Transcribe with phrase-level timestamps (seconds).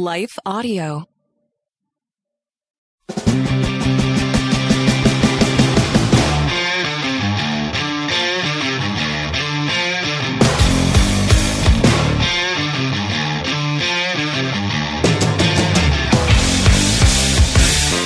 [0.00, 1.08] Life Audio.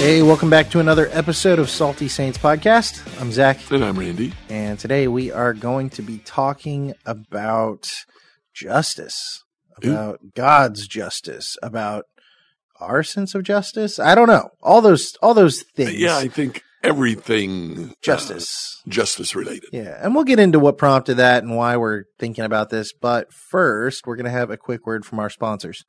[0.00, 3.07] Hey, welcome back to another episode of Salty Saints Podcast.
[3.20, 4.32] I'm Zach, And I'm Randy.
[4.48, 7.91] and today we are going to be talking about
[8.54, 9.45] justice,
[9.85, 9.93] Ooh.
[9.93, 12.05] about God's justice, about
[12.80, 13.98] our sense of justice.
[13.98, 15.98] I don't know all those all those things.
[15.98, 18.83] Yeah, I think everything uh, justice.
[18.88, 19.69] justice related.
[19.73, 22.93] Yeah, and we'll get into what prompted that and why we're thinking about this.
[22.93, 25.85] But first, we're going to have a quick word from our sponsors.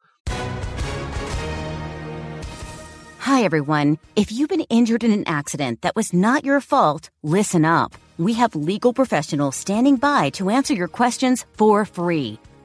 [3.19, 3.99] Hi, everyone.
[4.15, 7.93] If you've been injured in an accident that was not your fault, listen up.
[8.17, 12.39] We have legal professionals standing by to answer your questions for free.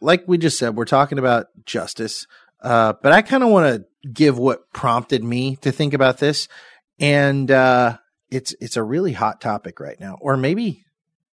[0.00, 2.26] like we just said, we're talking about justice.
[2.60, 6.48] Uh, but I kind of want to give what prompted me to think about this.
[6.98, 7.98] And, uh,
[8.30, 10.84] it's, it's a really hot topic right now, or maybe,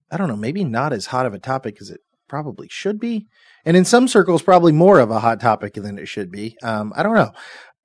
[0.10, 3.28] I don't know, maybe not as hot of a topic as it probably should be.
[3.66, 6.56] And in some circles, probably more of a hot topic than it should be.
[6.64, 7.32] Um, I don't know,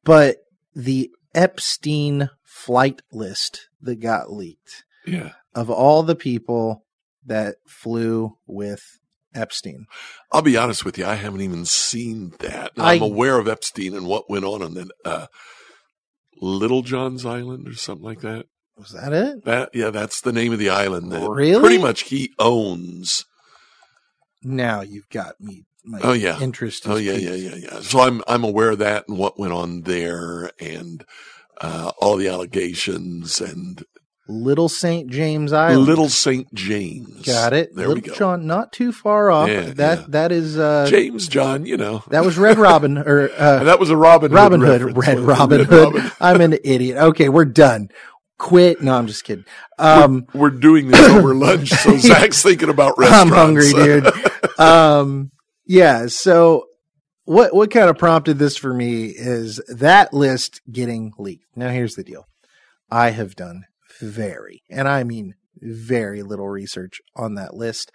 [0.04, 0.36] but
[0.76, 5.32] the Epstein flight list that got leaked Yeah.
[5.54, 6.84] of all the people
[7.26, 8.99] that flew with
[9.34, 9.86] Epstein.
[10.32, 12.72] I'll be honest with you, I haven't even seen that.
[12.76, 15.26] I- I'm aware of Epstein and what went on on that uh
[16.40, 18.46] Little John's Island or something like that.
[18.76, 19.44] Was that it?
[19.44, 21.60] That yeah, that's the name of the island that Really?
[21.60, 23.24] pretty much he owns.
[24.42, 25.64] Now you've got me.
[25.84, 26.38] My Oh, yeah.
[26.40, 26.88] interest.
[26.88, 27.80] Oh yeah, yeah, yeah, yeah.
[27.80, 31.04] So I'm I'm aware of that and what went on there and
[31.60, 33.84] uh all the allegations and
[34.30, 35.86] Little Saint James Island.
[35.86, 36.52] Little St.
[36.54, 37.26] James.
[37.26, 37.74] got it.
[37.74, 38.14] There Little we go.
[38.14, 39.48] John, not too far off.
[39.48, 40.04] Yeah, that yeah.
[40.08, 42.02] that is uh, James John, you know.
[42.08, 44.82] that was Red Robin or uh, that was a Robin Robin Hood.
[44.82, 45.18] reference, Red?
[45.38, 45.94] Robin Red Hood.
[45.94, 46.12] Robin.
[46.20, 46.96] I'm an idiot.
[46.96, 47.88] Okay, we're done.
[48.38, 48.80] Quit.
[48.80, 49.44] No, I'm just kidding.
[49.78, 53.72] Um, We're doing this over lunch, so Zach's thinking about I'm restaurants.
[53.72, 54.58] hungry, dude.
[54.58, 55.30] um,
[55.66, 56.06] yeah.
[56.06, 56.66] So
[57.24, 61.44] what what kind of prompted this for me is that list getting leaked.
[61.54, 62.26] Now here's the deal.
[62.90, 63.66] I have done
[64.00, 67.92] very, and I mean very little research on that list.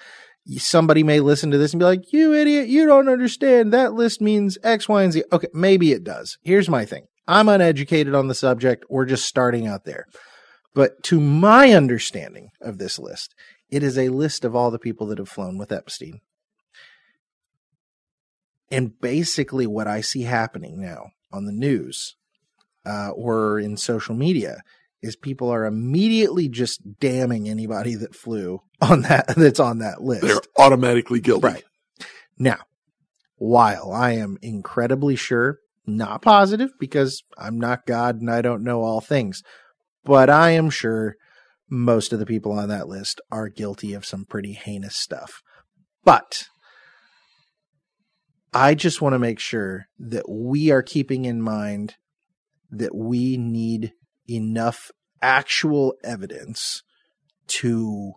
[0.58, 2.68] Somebody may listen to this and be like, "You idiot!
[2.68, 3.74] You don't understand.
[3.74, 6.38] That list means X, Y, and Z." Okay, maybe it does.
[6.44, 7.08] Here's my thing.
[7.28, 8.86] I'm uneducated on the subject.
[8.90, 10.06] We're just starting out there.
[10.76, 13.34] But to my understanding of this list,
[13.70, 16.20] it is a list of all the people that have flown with Epstein.
[18.70, 22.16] And basically, what I see happening now on the news
[22.86, 24.58] uh, or in social media
[25.06, 30.24] is people are immediately just damning anybody that flew on that that's on that list.
[30.24, 31.48] They're automatically guilty.
[31.48, 31.64] Right.
[32.38, 32.60] Now,
[33.38, 38.82] while I am incredibly sure, not positive because I'm not God and I don't know
[38.82, 39.44] all things,
[40.04, 41.16] but I am sure
[41.70, 45.42] most of the people on that list are guilty of some pretty heinous stuff.
[46.04, 46.48] But
[48.54, 51.96] I just want to make sure that we are keeping in mind
[52.72, 53.94] that we need
[54.30, 54.92] enough
[55.22, 56.84] actual evidence
[57.48, 58.14] to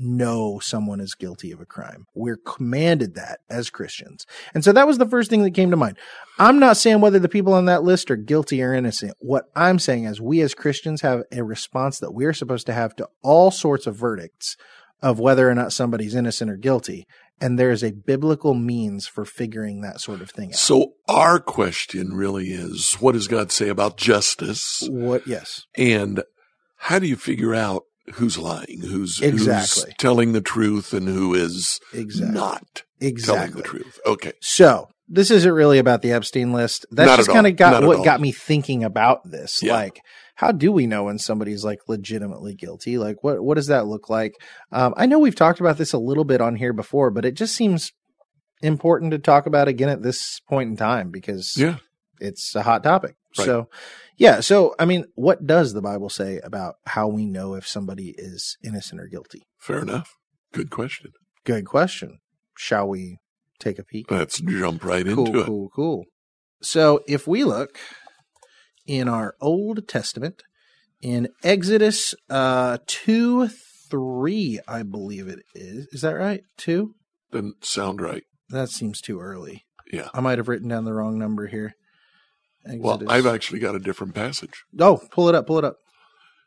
[0.00, 2.06] know someone is guilty of a crime.
[2.14, 4.24] We're commanded that as Christians.
[4.54, 5.98] And so that was the first thing that came to mind.
[6.38, 9.14] I'm not saying whether the people on that list are guilty or innocent.
[9.20, 12.96] What I'm saying is we as Christians have a response that we're supposed to have
[12.96, 14.56] to all sorts of verdicts
[15.02, 17.06] of whether or not somebody's innocent or guilty.
[17.40, 20.56] And there's a biblical means for figuring that sort of thing out.
[20.56, 24.86] So our question really is, what does God say about justice?
[24.90, 25.64] what, yes.
[25.76, 26.22] And
[26.76, 27.84] how do you figure out
[28.14, 29.84] who's lying, who's, Exactly.
[29.86, 32.34] who's telling the truth and who is Exactly.
[32.34, 33.36] not Exactly.
[33.36, 33.98] telling the truth?
[34.04, 34.32] Okay.
[34.42, 36.84] So this isn't really about the Epstein list.
[36.90, 39.62] That's Not just kind of got Not what got me thinking about this.
[39.62, 39.74] Yeah.
[39.74, 40.00] Like,
[40.40, 42.96] how do we know when somebody's like legitimately guilty?
[42.96, 44.32] Like what what does that look like?
[44.72, 47.34] Um, I know we've talked about this a little bit on here before, but it
[47.34, 47.92] just seems
[48.62, 51.76] important to talk about again at this point in time because Yeah.
[52.20, 53.16] it's a hot topic.
[53.38, 53.44] Right.
[53.44, 53.68] So,
[54.16, 54.40] yeah.
[54.40, 58.56] So, I mean, what does the Bible say about how we know if somebody is
[58.64, 59.42] innocent or guilty?
[59.58, 60.14] Fair enough.
[60.54, 61.12] Good question.
[61.44, 62.18] Good question.
[62.56, 63.18] Shall we
[63.58, 64.10] take a peek?
[64.10, 65.46] Let's jump right cool, into it.
[65.46, 66.04] cool, cool.
[66.62, 67.78] So, if we look
[68.90, 70.42] in our Old Testament,
[71.00, 73.48] in Exodus uh, 2
[73.88, 75.86] 3, I believe it is.
[75.92, 76.42] Is that right?
[76.56, 76.96] 2?
[77.30, 78.24] Doesn't sound right.
[78.48, 79.64] That seems too early.
[79.92, 80.08] Yeah.
[80.12, 81.74] I might have written down the wrong number here.
[82.66, 84.64] Well, I've actually got a different passage.
[84.78, 85.76] Oh, pull it up, pull it up.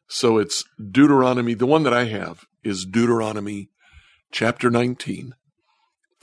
[0.10, 1.54] So it's Deuteronomy.
[1.54, 3.69] The one that I have is Deuteronomy
[4.31, 5.34] chapter 19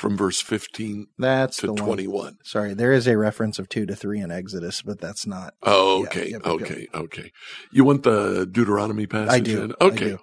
[0.01, 1.85] from verse 15 That's to the one.
[1.85, 2.39] 21.
[2.43, 5.55] Sorry, there is a reference of two to three in Exodus, but that's not.
[5.63, 6.31] Oh, okay.
[6.31, 6.89] yep, okay.
[6.95, 7.31] Okay.
[7.73, 9.33] You want the Deuteronomy passage?
[9.35, 9.63] I do.
[9.63, 9.73] in?
[9.81, 10.09] I Okay.
[10.11, 10.19] do.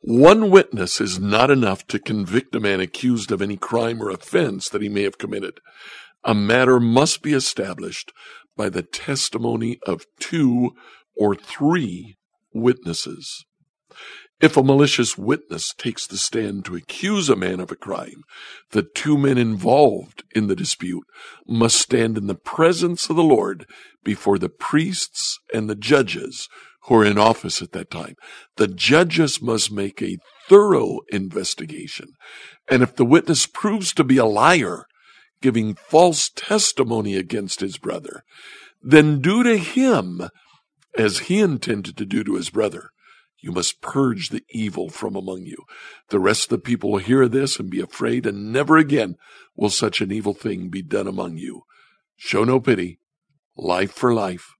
[0.00, 4.68] One witness is not enough to convict a man accused of any crime or offense
[4.68, 5.58] that he may have committed.
[6.22, 8.12] A matter must be established
[8.56, 10.70] by the testimony of two
[11.16, 12.16] or three
[12.54, 13.44] witnesses.
[14.40, 18.22] If a malicious witness takes the stand to accuse a man of a crime,
[18.70, 21.04] the two men involved in the dispute
[21.46, 23.66] must stand in the presence of the Lord
[24.04, 26.48] before the priests and the judges
[26.84, 28.14] who are in office at that time.
[28.56, 30.18] The judges must make a
[30.48, 32.12] thorough investigation.
[32.68, 34.84] And if the witness proves to be a liar,
[35.42, 38.22] giving false testimony against his brother,
[38.80, 40.28] then do to him
[40.96, 42.90] as he intended to do to his brother.
[43.40, 45.64] You must purge the evil from among you.
[46.08, 49.16] The rest of the people will hear this and be afraid, and never again
[49.56, 51.62] will such an evil thing be done among you.
[52.16, 52.98] Show no pity.
[53.56, 54.54] Life for life,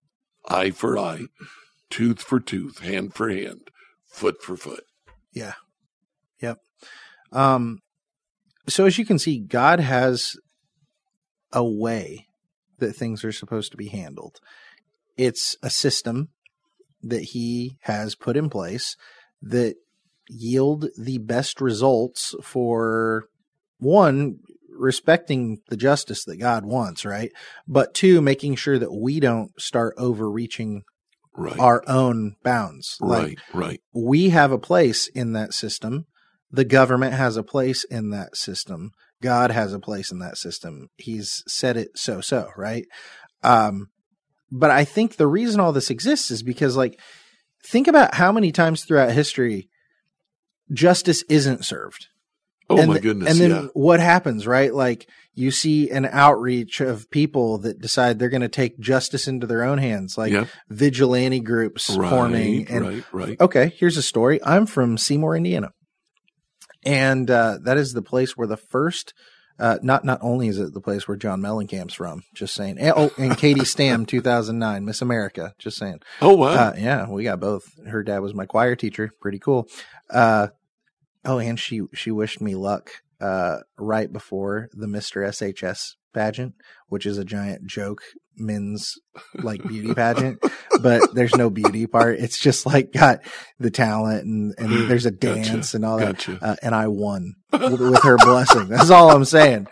[0.49, 1.27] eye for eye,
[1.91, 3.71] tooth for tooth, hand for hand,
[4.07, 4.85] foot for foot.
[5.33, 5.55] Yeah.
[6.41, 6.59] Yep.
[7.33, 7.81] Um,
[8.69, 10.37] so as you can see, God has
[11.53, 12.27] a way
[12.79, 14.41] that things are supposed to be handled.
[15.17, 16.29] It's a system
[17.03, 18.97] that he has put in place
[19.43, 19.77] that
[20.29, 23.25] yield the best results for
[23.79, 24.39] one
[24.71, 27.33] respecting the justice that God wants, right?
[27.67, 30.83] But two, making sure that we don't start overreaching
[31.37, 31.61] Right.
[31.61, 32.97] our own bounds.
[33.01, 33.81] Like, right, right.
[33.94, 36.06] we have a place in that system.
[36.51, 38.91] The government has a place in that system.
[39.23, 40.89] God has a place in that system.
[40.97, 42.87] He's said it so so, right?
[43.44, 43.89] Um,
[44.50, 46.99] but I think the reason all this exists is because, like,
[47.65, 49.69] think about how many times throughout history
[50.73, 52.09] justice isn't served.
[52.71, 53.31] Oh and my goodness.
[53.31, 53.69] And then yeah.
[53.73, 54.73] what happens, right?
[54.75, 59.47] Like you see an outreach of people that decide they're going to take justice into
[59.47, 60.47] their own hands, like yeah.
[60.69, 63.41] vigilante groups Right, forming and right, right.
[63.41, 64.39] Okay, here's a story.
[64.44, 65.71] I'm from Seymour, Indiana,
[66.85, 69.15] and uh, that is the place where the first.
[69.58, 72.78] Uh, not not only is it the place where John Mellencamp's from, just saying.
[72.78, 76.00] And, oh, and Katie Stam, 2009, Miss America, just saying.
[76.22, 76.49] Oh wow.
[76.49, 77.69] Uh, yeah, we got both.
[77.87, 79.10] Her dad was my choir teacher.
[79.20, 79.69] Pretty cool.
[80.10, 80.49] Uh,
[81.25, 82.90] oh, and she she wished me luck
[83.20, 86.55] uh, right before the Mister SHS pageant,
[86.88, 88.03] which is a giant joke
[88.41, 88.94] men's
[89.35, 90.43] like beauty pageant,
[90.81, 92.19] but there's no beauty part.
[92.19, 93.20] It's just like got
[93.59, 96.29] the talent and and there's a Gotcha, dance and all that.
[96.29, 98.69] Uh, and I won with, with her blessing.
[98.69, 99.69] That's all I'm saying.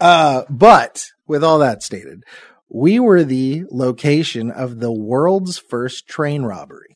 [0.00, 2.22] Uh, but with all that stated,
[2.68, 6.93] we were the location of the world's first train robbery.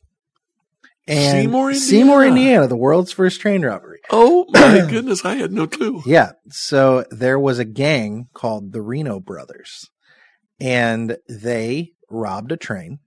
[1.09, 2.29] And Seymour, Seymour, Indiana.
[2.29, 4.01] Indiana, the world's first train robbery.
[4.11, 6.03] oh my goodness, I had no clue.
[6.05, 6.33] Yeah.
[6.51, 9.91] So there was a gang called the Reno Brothers,
[10.61, 12.99] and they robbed a train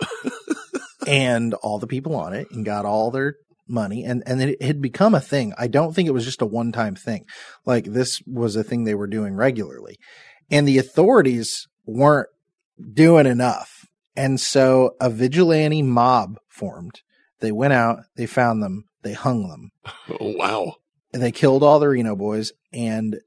[1.06, 3.34] and all the people on it and got all their
[3.70, 5.52] money and and it had become a thing.
[5.58, 7.24] I don't think it was just a one-time thing.
[7.64, 9.98] Like this was a thing they were doing regularly.
[10.50, 12.28] And the authorities weren't
[12.92, 13.86] doing enough.
[14.16, 17.00] And so a vigilante mob formed.
[17.40, 19.70] They went out, they found them, they hung them
[20.20, 20.74] Oh wow.
[21.12, 22.52] and they killed all the Reno boys.
[22.72, 23.18] And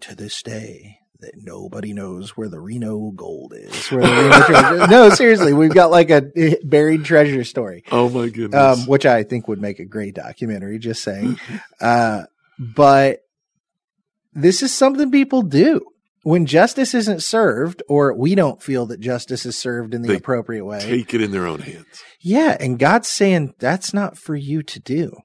[0.00, 3.88] to this day, that nobody knows where the Reno gold is.
[3.88, 4.86] Where the Reno treasure.
[4.90, 8.54] No, seriously, we've got like a buried treasure story, Oh my goodness.
[8.80, 10.78] um, which I think would make a great documentary.
[10.78, 11.38] Just saying,
[11.80, 12.22] uh,
[12.58, 13.20] but
[14.32, 15.82] this is something people do.
[16.22, 20.16] When justice isn't served, or we don't feel that justice is served in the They
[20.16, 22.02] appropriate way, Take it in their own hands.
[22.20, 25.16] yeah, and God's saying that's not for you to do.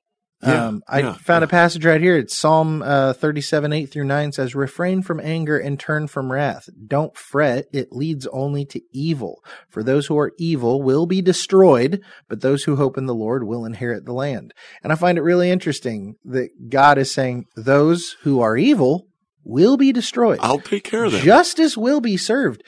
[0.44, 1.46] Yeah, um, I yeah, found yeah.
[1.46, 2.18] a passage right here.
[2.18, 6.70] It's Psalm uh, 37, 8 through 9 says, Refrain from anger and turn from wrath.
[6.88, 7.66] Don't fret.
[7.74, 9.42] It leads only to evil.
[9.70, 13.46] For those who are evil will be destroyed, but those who hope in the Lord
[13.46, 14.54] will inherit the land.
[14.84, 19.08] And I find it really interesting that God is saying those who are evil
[19.46, 20.40] will be destroyed.
[20.42, 21.24] I'll take care of that.
[21.24, 22.64] Justice will be served.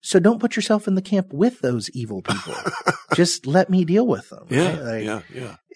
[0.00, 2.54] So don't put yourself in the camp with those evil people.
[3.14, 4.46] Just let me deal with them.
[4.50, 4.82] yeah, right?
[4.82, 5.20] Like, yeah,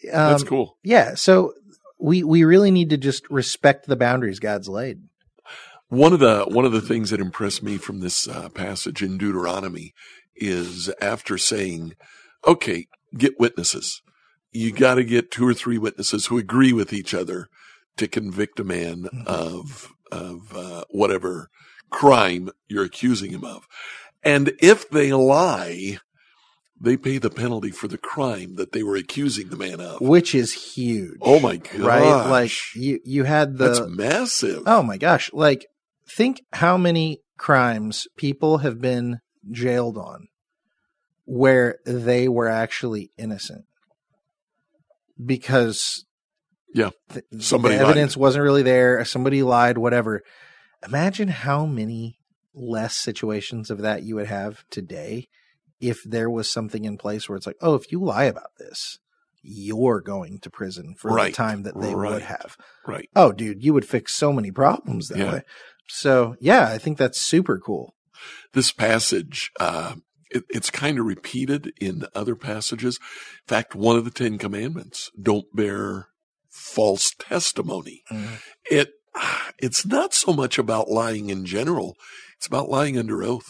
[0.02, 0.10] yeah.
[0.24, 0.76] um, That's cool.
[0.82, 1.14] Yeah.
[1.14, 1.52] So
[2.00, 5.02] we we really need to just respect the boundaries God's laid.
[5.88, 9.16] One of the one of the things that impressed me from this uh, passage in
[9.18, 9.94] Deuteronomy
[10.34, 11.94] is after saying,
[12.46, 14.02] "Okay, get witnesses.
[14.50, 17.46] You got to get two or three witnesses who agree with each other
[17.96, 19.22] to convict a man Mm-hmm.
[19.28, 21.50] of of uh, whatever
[21.90, 23.66] crime you're accusing him of,
[24.22, 25.98] and if they lie."
[26.78, 29.98] They pay the penalty for the crime that they were accusing the man of.
[30.02, 31.16] Which is huge.
[31.22, 31.80] Oh my god!
[31.80, 32.28] Right?
[32.28, 34.64] Like you you had the that's massive.
[34.66, 35.30] Oh my gosh.
[35.32, 35.64] Like
[36.06, 39.20] think how many crimes people have been
[39.50, 40.28] jailed on
[41.24, 43.64] where they were actually innocent.
[45.22, 46.05] Because
[46.76, 46.90] Yeah.
[47.10, 47.90] th- Somebody the lied.
[47.90, 50.22] evidence wasn't really there, somebody lied, whatever.
[50.86, 52.18] Imagine how many
[52.54, 55.28] less situations of that you would have today
[55.80, 58.98] if there was something in place where it's like, oh, if you lie about this,
[59.42, 61.32] you're going to prison for Right.
[61.32, 62.12] the time that they Right.
[62.12, 62.56] would have.
[62.86, 63.08] Right.
[63.16, 65.32] Oh, dude, you would fix so many problems that Yeah.
[65.32, 65.42] way.
[65.88, 67.94] So, yeah, I think that's super cool.
[68.54, 69.94] this passage, uh,
[70.30, 72.98] it, it's kind of repeated in other passages.
[73.42, 76.08] In fact, one of the Ten Commandments, don't bear
[76.56, 78.02] false testimony.
[78.10, 78.38] Mhm.
[78.70, 78.92] It,
[79.58, 81.96] it's not so much about lying in general.
[82.36, 83.48] It's about lying under oath.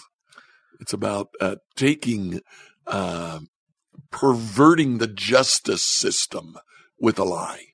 [0.81, 2.41] It's about, uh, taking,
[2.87, 3.41] uh,
[4.11, 6.57] perverting the justice system
[7.01, 7.67] with a lie.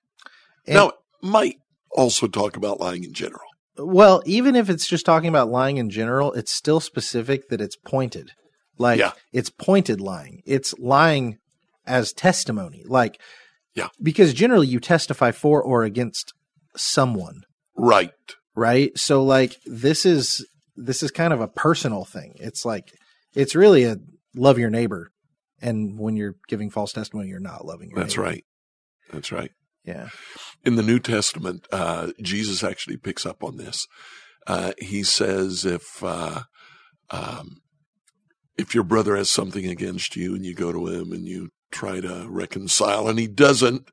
[0.66, 1.56] And- now, it might
[1.90, 3.42] also talk about lying in general.
[3.76, 7.76] Well, even if it's just talking about lying in general, it's still specific that it's
[7.76, 8.30] pointed.
[8.78, 9.12] Like Yeah.
[9.32, 10.42] it's pointed lying.
[10.46, 11.38] It's lying
[11.86, 12.84] as testimony.
[12.86, 13.20] Like
[13.74, 13.88] Yeah.
[14.02, 16.32] Because generally you testify for or against
[16.76, 17.42] someone,
[17.76, 18.10] Right.
[18.54, 18.96] right?
[18.98, 22.34] So like this is this is kind of a personal thing.
[22.36, 22.92] It's like
[23.34, 23.96] it's really a
[24.34, 25.10] love your neighbor.
[25.60, 28.28] And when you're giving false testimony, you're not loving your That's neighbor.
[28.28, 28.44] right.
[29.12, 29.50] That's right.
[29.84, 30.08] Yeah.
[30.64, 33.86] in the New Testament, uh, Jesus actually picks up on this.
[34.46, 36.42] Uh, he says, if, uh,
[37.10, 37.56] um,
[38.56, 42.00] if your brother has something against you and you go to him and you try
[42.00, 43.90] to reconcile and he doesn't,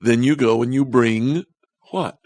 [0.00, 1.44] then you go and you bring
[1.90, 2.18] what?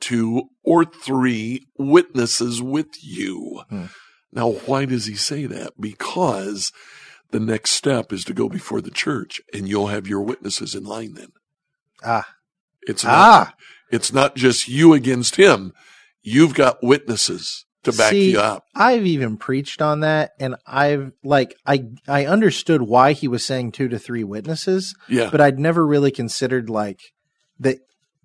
[0.00, 3.62] Two or three witnesses with you.
[3.68, 3.86] Hmm.
[4.32, 5.72] Now, why does he say that?
[5.80, 6.72] Because
[7.30, 10.84] the next step is to go before the church and you'll have your witnesses in
[10.84, 11.32] line then.
[12.04, 12.28] Ah.
[12.82, 13.54] It's not, Ah.
[13.90, 15.72] it's not just you against him.
[16.22, 18.64] You've got witnesses to back See, you up.
[18.74, 23.72] I've even preached on that and I've like I I understood why he was saying
[23.72, 25.30] 2 to 3 witnesses, Yeah.
[25.30, 27.00] but I'd never really considered like
[27.58, 27.78] that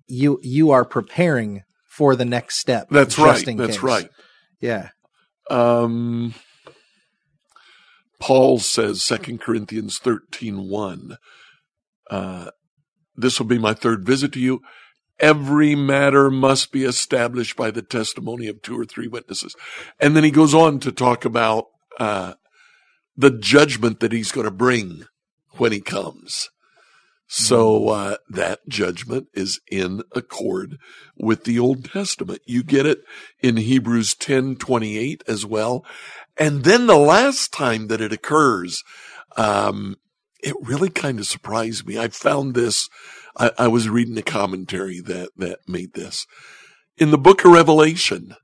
[0.06, 2.88] you you are preparing for the next step.
[2.90, 3.44] That's right.
[3.56, 3.82] That's case.
[3.82, 4.10] right.
[4.60, 4.90] Yeah.
[5.50, 6.34] Um,
[8.20, 11.16] Paul says, Second Corinthians 13, 1,
[12.10, 12.50] uh,
[13.14, 14.60] this will be my third visit to you.
[15.18, 19.56] Every matter must be established by the testimony of two or three witnesses.
[19.98, 21.66] And then he goes on to talk about,
[21.98, 22.34] uh,
[23.16, 25.04] the judgment that he's going to bring
[25.52, 26.50] when he comes.
[27.28, 30.78] So, uh, that judgment is in accord
[31.16, 32.40] with the Old Testament.
[32.46, 33.00] You get it
[33.40, 35.84] in Hebrews 10, 28 as well.
[36.36, 38.84] And then the last time that it occurs,
[39.36, 39.96] um,
[40.40, 41.98] it really kind of surprised me.
[41.98, 42.88] I found this,
[43.36, 46.26] I, I was reading a commentary that, that made this.
[46.96, 48.34] In the book of Revelation,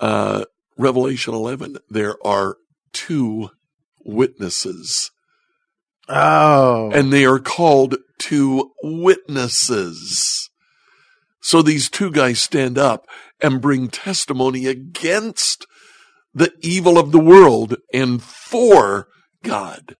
[0.00, 0.44] uh,
[0.76, 2.56] Revelation 11, there are
[2.92, 3.50] two
[4.04, 5.10] witnesses
[6.08, 6.90] Oh.
[6.92, 10.50] and they are called two witnesses.
[11.40, 13.06] So these two guys stand up
[13.40, 15.66] and bring testimony against
[16.34, 19.08] the evil of the world and for
[19.42, 19.96] God.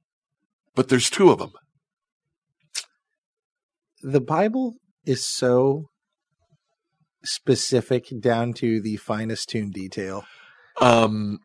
[0.74, 1.52] But there's two of them.
[4.06, 5.90] The Bible is so
[7.24, 10.24] specific down to the finest tune detail.
[10.80, 11.40] Um,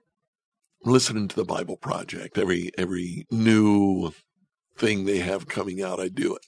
[0.85, 4.11] listening to the Bible Project, every, every new
[4.77, 6.43] thing they have coming out, I do it.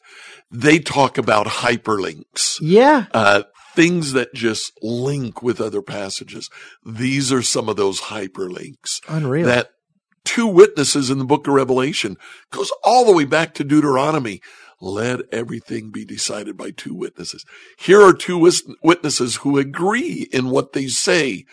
[0.51, 2.57] They talk about hyperlinks.
[2.61, 3.07] Yeah.
[3.11, 3.43] uh,
[3.73, 6.47] things that just link with other passages.
[6.85, 9.47] These are some of those hyperlinks Unreal.
[9.47, 9.69] that
[10.23, 12.17] two witnesses in the book of Revelation
[12.51, 14.41] goes all the way back to Deuteronomy
[14.83, 17.45] let everything be decided by two witnesses.
[17.79, 18.37] Here are two
[18.83, 21.45] witnesses who agree in what they say.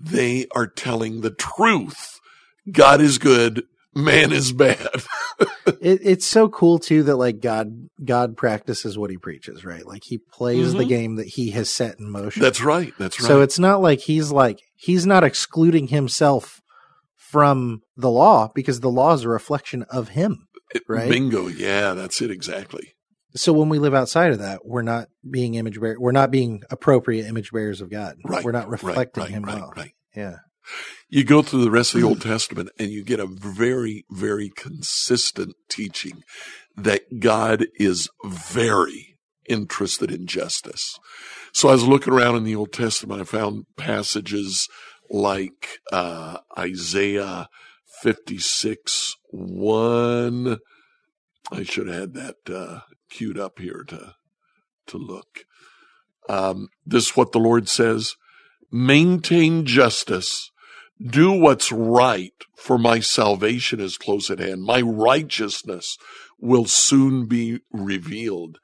[0.00, 2.20] They are telling the truth.
[2.70, 3.64] God is good.
[3.94, 4.88] Man is bad.
[5.66, 9.84] it, it's so cool too that like God God practices what he preaches, right?
[9.84, 10.88] Like he plays the Mhm.
[10.88, 12.42] game that he has set in motion.
[12.42, 12.94] That's right.
[12.98, 13.26] That's right.
[13.26, 16.61] So it's not like he's like he's not excluding himself
[17.32, 20.48] from the law because the law is a reflection of him.
[20.86, 21.08] right?
[21.08, 21.48] Bingo.
[21.48, 22.92] Yeah, that's it exactly.
[23.34, 26.62] So when we live outside of that, we're not being image bear we're not being
[26.70, 28.16] appropriate image bearers of God.
[28.22, 28.44] Right.
[28.44, 29.72] We're not reflecting right, him right, well.
[29.74, 29.92] Right.
[30.14, 30.36] Yeah.
[31.08, 34.50] You go through the rest of the Old Testament and you get a very, very
[34.54, 36.22] consistent teaching
[36.76, 39.16] that God is very
[39.48, 40.98] interested in justice.
[41.54, 43.22] So I was looking around in the Old Testament.
[43.22, 44.68] I found passages
[45.12, 47.48] like uh, Isaiah
[48.00, 50.58] 56 1.
[51.52, 54.14] I should have had that uh, queued up here to
[54.86, 55.44] to look.
[56.28, 58.16] Um, this is what the Lord says:
[58.70, 60.50] maintain justice,
[61.00, 64.62] do what's right, for my salvation is close at hand.
[64.62, 65.98] My righteousness
[66.40, 68.58] will soon be revealed.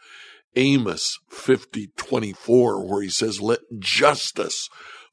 [0.57, 4.69] Amos 50, 24, where he says, let justice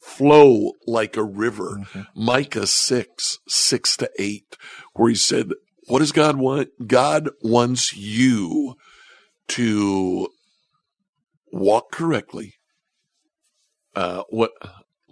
[0.05, 1.81] flow like a river.
[1.91, 2.05] Mhm.
[2.15, 4.57] Micah 6, 6 to 8,
[4.93, 5.49] where he said,
[5.87, 6.69] what does God want?
[6.87, 8.75] God wants you
[9.49, 10.29] to
[11.51, 12.53] walk correctly.
[13.95, 14.51] Uh, what,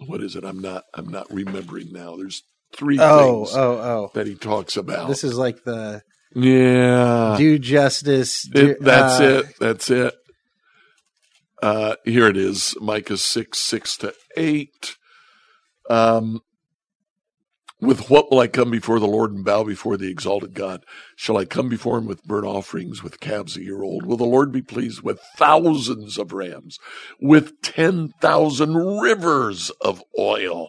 [0.06, 0.44] what is it?
[0.44, 2.16] I'm not, I'm not remembering now.
[2.16, 4.10] There's three Oh, things oh, oh.
[4.14, 5.08] that he talks about.
[5.08, 6.02] This is like the
[6.34, 7.36] yeah.
[7.38, 8.42] do justice.
[8.42, 9.54] Do, It- that's uh, it.
[9.60, 10.14] That's it.
[11.64, 12.76] Uh, here it is.
[12.78, 14.96] Micah 6, 6 to 8.
[15.88, 16.42] Um,
[17.80, 20.84] with what will I come before the Lord and bow before the exalted God?
[21.16, 24.04] Shall I come before him with burnt offerings, with calves a year old?
[24.04, 26.78] Will the Lord be pleased with thousands of rams,
[27.18, 30.68] with 10,000 rivers of oil?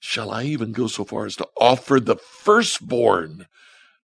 [0.00, 3.46] Shall I even go so far as to offer the firstborn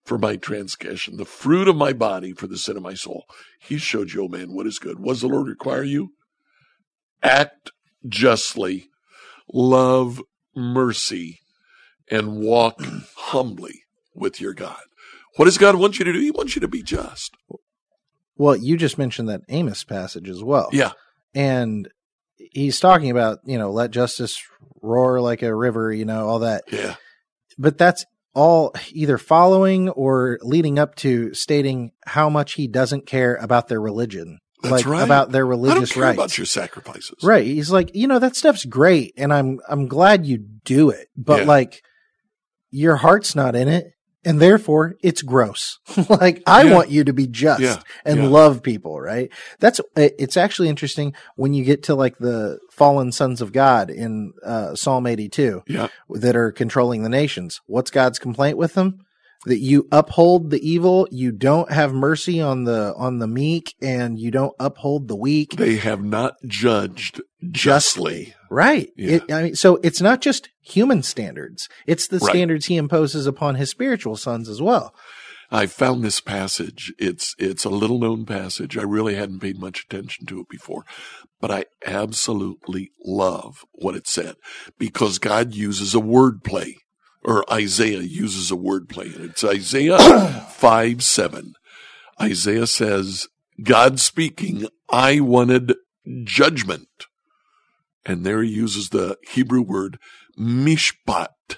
[0.04, 3.24] for my transgression, the fruit of my body for the sin of my soul?
[3.58, 5.02] He showed you, O man, what is good.
[5.02, 6.12] Does the Lord require you?
[7.22, 7.70] Act
[8.06, 8.88] justly,
[9.52, 10.22] love
[10.54, 11.40] mercy,
[12.10, 12.80] and walk
[13.16, 13.82] humbly
[14.14, 14.80] with your God.
[15.36, 16.20] What does God want you to do?
[16.20, 17.36] He wants you to be just.
[18.36, 20.68] Well, you just mentioned that Amos passage as well.
[20.72, 20.92] Yeah.
[21.34, 21.88] And
[22.36, 24.40] he's talking about, you know, let justice
[24.82, 26.64] roar like a river, you know, all that.
[26.70, 26.96] Yeah.
[27.58, 33.34] But that's all either following or leading up to stating how much he doesn't care
[33.36, 34.38] about their religion.
[34.62, 35.02] That's like right.
[35.02, 36.16] about their religious rights.
[36.16, 37.16] about your sacrifices.
[37.22, 37.44] Right.
[37.46, 41.08] He's like, you know, that stuff's great and I'm I'm glad you do it.
[41.16, 41.46] But Yeah.
[41.46, 41.82] like
[42.70, 43.92] your heart's not in it
[44.24, 45.78] and therefore it's gross.
[46.08, 46.74] like I Yeah.
[46.74, 47.80] want you to be just Yeah.
[48.04, 49.30] and love people, right?
[49.60, 54.32] That's it's actually interesting when you get to like the fallen sons of God in
[54.44, 55.88] uh, Psalm 82 Yeah.
[56.10, 57.60] that are controlling the nations.
[57.66, 59.05] What's God's complaint with them?
[59.46, 64.18] That you uphold the evil, you don't have mercy on the on the meek, and
[64.18, 65.52] you don't uphold the weak.
[65.56, 68.34] They have not judged justly.
[68.50, 68.90] Right.
[68.96, 69.12] Yeah.
[69.12, 72.30] It, I mean, so it's not just human standards; it's the Right.
[72.30, 74.92] standards he imposes upon his spiritual sons as well.
[75.48, 76.92] I found this passage.
[76.98, 78.76] It's it's a little known passage.
[78.76, 80.84] I really hadn't paid much attention to it before,
[81.40, 84.34] but I absolutely love what it said
[84.76, 86.78] because God uses a word play,
[87.26, 89.98] or Isaiah uses a word play, and it's Isaiah
[90.50, 91.54] five seven.
[92.20, 93.26] Isaiah says,
[93.62, 95.74] "God speaking, I wanted
[96.22, 96.88] judgment,"
[98.06, 99.98] and there he uses the Hebrew word
[100.38, 101.56] mishpat,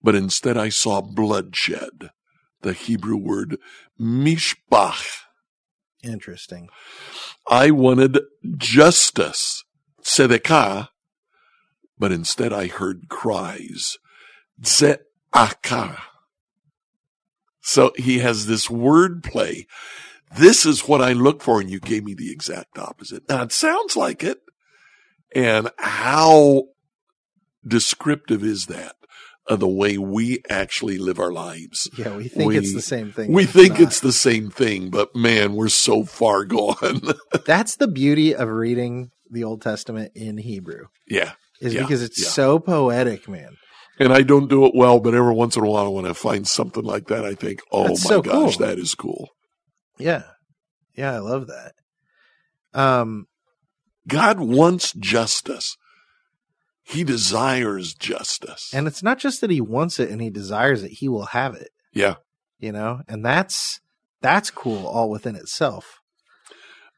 [0.00, 2.10] but instead I saw bloodshed
[2.62, 3.58] the Hebrew word
[4.00, 5.04] mishpach.
[6.04, 6.68] Interesting.
[7.48, 8.20] I wanted
[8.56, 9.64] justice,
[10.02, 10.88] tzedakah,
[11.98, 13.98] but instead I heard cries,
[14.62, 15.98] ze'akah.
[17.60, 19.66] So he has this word play.
[20.36, 23.28] This is what I look for, and you gave me the exact opposite.
[23.28, 24.38] Now it sounds like it.
[25.34, 26.64] And how
[27.66, 28.96] descriptive is that
[29.46, 31.88] of the way we actually live our lives?
[31.96, 33.32] Yeah, we think We- it's the same thing.
[33.32, 33.80] We think not.
[33.82, 37.02] it's the same thing, but man, we're so far gone.
[37.46, 41.32] That's the beauty of reading the Old Testament in Hebrew, yeah.
[41.60, 42.28] is Yeah, because it's yeah.
[42.28, 43.56] so poetic, man.
[44.02, 46.46] And I don't do it well, but every once in a while when I find
[46.46, 48.66] something like that, I think, oh That's my so gosh, cool.
[48.66, 49.28] that is cool.
[49.98, 50.24] Yeah,
[50.96, 51.72] yeah, I love that.
[52.74, 53.26] Um,
[54.08, 55.76] God wants justice.
[56.82, 58.70] He desires justice.
[58.74, 61.54] and it's not just that he wants it and he desires it; he will have
[61.54, 61.68] it.
[61.92, 62.16] yeah.
[62.58, 63.80] You know, and that's
[64.20, 66.00] that's cool all within itself.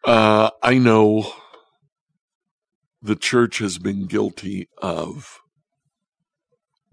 [0.05, 1.33] Uh, I know
[3.03, 5.39] the church has been guilty of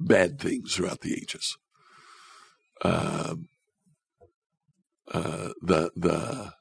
[0.06, 1.58] bad things throughout the ages.
[2.84, 3.48] Um,
[5.12, 6.54] uh, the the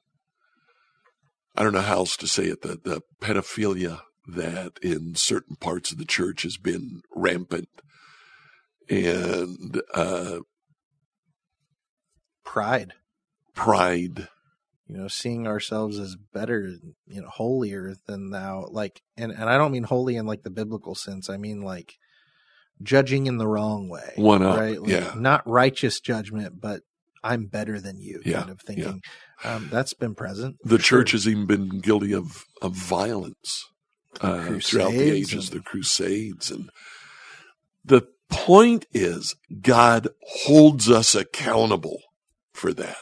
[1.56, 2.62] I don't know how else to say it.
[2.62, 7.68] The the pedophilia that in certain parts of the church has been rampant,
[8.88, 10.40] and uh,
[12.44, 12.94] Pride,
[13.54, 14.26] pride.
[14.88, 16.72] you know, seeing ourselves as better,
[17.06, 18.66] you know, holier than thou.
[18.70, 21.30] Like, and and I don't mean holy in like the biblical sense.
[21.30, 21.96] I mean like
[22.82, 24.12] judging in the wrong way.
[24.16, 24.80] One up, right?
[24.80, 25.12] Like, yeah.
[25.16, 26.82] Not righteous judgment, but
[27.22, 29.02] I'm better than you Yeah, kind of thinking.
[29.44, 30.56] Um, that's been present.
[30.64, 30.98] The for sure.
[31.00, 33.64] church has even been guilty of of violence
[34.20, 36.70] uh, throughout the ages, and- the Crusades, and
[37.84, 40.08] the point is God
[40.44, 42.00] holds us accountable
[42.52, 42.96] for that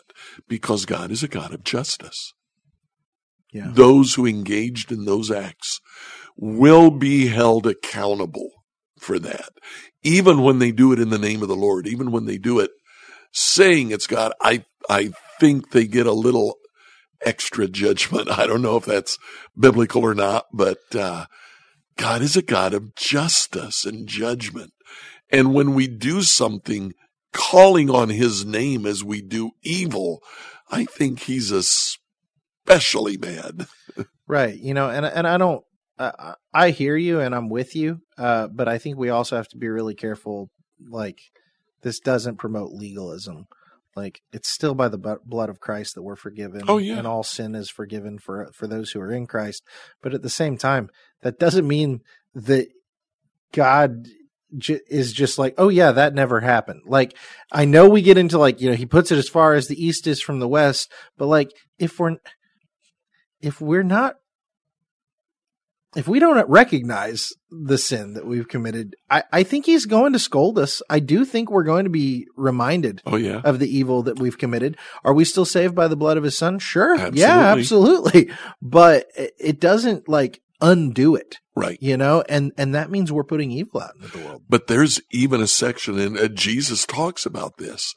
[0.48, 2.32] because God is a God of justice.
[3.52, 3.70] Yeah.
[3.72, 5.80] Those who engaged in those acts
[6.36, 8.50] will be held accountable
[9.00, 9.50] for that,
[10.02, 12.58] even when they do it in the name of the Lord, even when they do
[12.58, 12.70] it
[13.32, 14.32] saying it's God.
[14.40, 16.56] I I think they get a little
[17.24, 18.30] extra judgment.
[18.38, 19.18] I don't know if that's
[19.58, 21.26] biblical or not, but uh,
[21.96, 24.72] God is a God of justice and judgment.
[25.30, 26.94] And when we do something
[27.32, 30.22] calling on his name as we do evil,
[30.70, 33.66] I think he's especially bad.
[34.30, 34.58] Right.
[34.58, 35.64] You know, and and I don't.
[35.98, 38.00] Uh, I hear you, and I'm with you.
[38.16, 40.50] Uh, but I think we also have to be really careful.
[40.88, 41.18] Like,
[41.82, 43.46] this doesn't promote legalism.
[43.96, 46.62] Like, it's still by the bu- blood of Christ that we're forgiven.
[46.68, 46.98] Oh, yeah.
[46.98, 49.64] and all sin is forgiven for for those who are in Christ.
[50.02, 50.88] But at the same time,
[51.22, 52.02] that doesn't mean
[52.34, 52.68] that
[53.52, 54.06] God
[54.56, 56.82] j- is just like, oh yeah, that never happened.
[56.86, 57.16] Like,
[57.50, 59.84] I know we get into like, you know, he puts it as far as the
[59.84, 62.16] east is from the west, but like, if we're
[63.40, 64.14] if we're not
[65.96, 70.18] if we don't recognize the sin that we've committed, I, I think he's going to
[70.18, 70.82] scold us.
[70.90, 73.40] I do think we're going to be reminded Oh yeah.
[73.44, 74.76] of the evil that we've committed.
[75.04, 76.58] Are we still saved by the blood of his son?
[76.58, 76.94] Sure.
[77.12, 78.28] Yeah, Absolutely.
[78.28, 78.30] absolutely.
[78.62, 81.78] But it, it doesn't like undo it, Right.
[81.80, 84.42] you know, and, and that means we're putting evil out into the world.
[84.48, 87.94] But there's even a section, in uh, Jesus talks about this.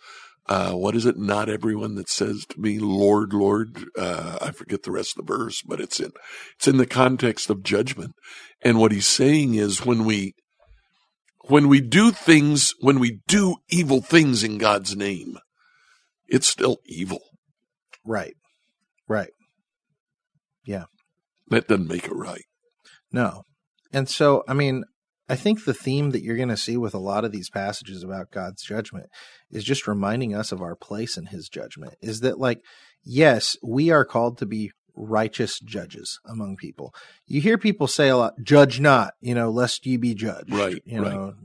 [0.52, 1.18] Uh, what is it?
[1.18, 5.34] Not everyone that says to me, "Lord, Lord." Uh, I forget the rest of the
[5.34, 6.12] verse, but it's in
[6.58, 8.16] it's in the context of judgment.
[8.62, 10.34] And what he's saying is, when we
[11.48, 15.38] when we do things, when we do evil things in God's name,
[16.28, 17.22] it's still evil.
[18.06, 18.36] Right.
[19.08, 19.32] Right.
[20.66, 20.88] Yeah.
[21.48, 22.44] That doesn't make it right.
[23.10, 23.44] No.
[23.94, 24.84] And so, I mean,
[25.32, 28.04] I think the theme that you're going to see with a lot of these passages
[28.04, 29.10] about God's judgment
[29.50, 31.94] is just reminding us of our place in his judgment.
[32.02, 32.60] Is that, like,
[33.02, 36.94] yes, we are called to be righteous judges among people.
[37.28, 40.54] You hear people say a lot, judge not, you know, lest ye be judged.
[40.54, 41.14] Right, You right.
[41.14, 41.36] know,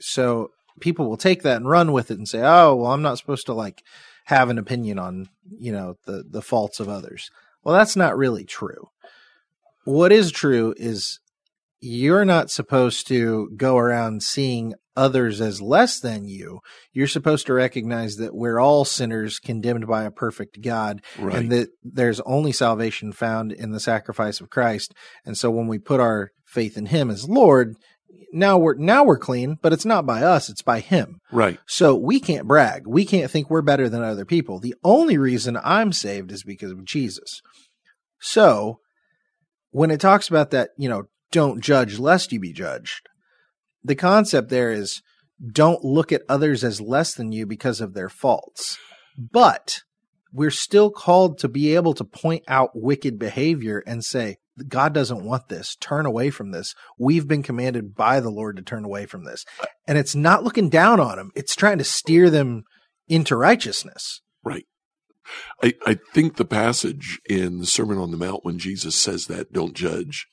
[0.00, 3.18] so people will take that and run with it and say, oh, well, I'm not
[3.18, 3.84] supposed to, like,
[4.24, 7.30] have an opinion on, you know, the, the faults of others.
[7.62, 8.88] Well, that's not really true.
[9.84, 11.20] What is true is
[11.84, 16.60] you're not supposed to go around seeing others as less than you.
[16.92, 21.34] You're supposed to recognize that we're all sinners condemned by a perfect God Right.
[21.34, 24.94] and that there's only salvation found in the sacrifice of Christ.
[25.26, 27.74] And so when we put our faith in him as Lord,
[28.32, 31.18] now we're now we're clean, but it's not by us, it's by him.
[31.32, 31.58] right.
[31.66, 32.82] So we can't brag.
[32.86, 34.60] We can't think we're better than other people.
[34.60, 37.40] The only reason I'm saved is because of Jesus.
[38.20, 38.78] So
[39.70, 43.08] when it talks about that, you know, don't judge lest you be judged,
[43.82, 45.02] the concept there is
[45.52, 48.78] don't look at others as less than you because of their faults.
[49.18, 49.80] But
[50.32, 54.36] we're still called to be able to point out wicked behavior and say,
[54.68, 55.76] God doesn't want this.
[55.76, 56.74] Turn away from this.
[56.98, 59.44] We've been commanded by the Lord to turn away from this.
[59.86, 62.64] And it's not looking down on them, it's trying to steer them
[63.08, 64.20] into righteousness.
[64.44, 64.66] Right.
[65.62, 69.52] I, I think the passage in the Sermon on the Mount when Jesus says that,
[69.52, 70.26] don't judge,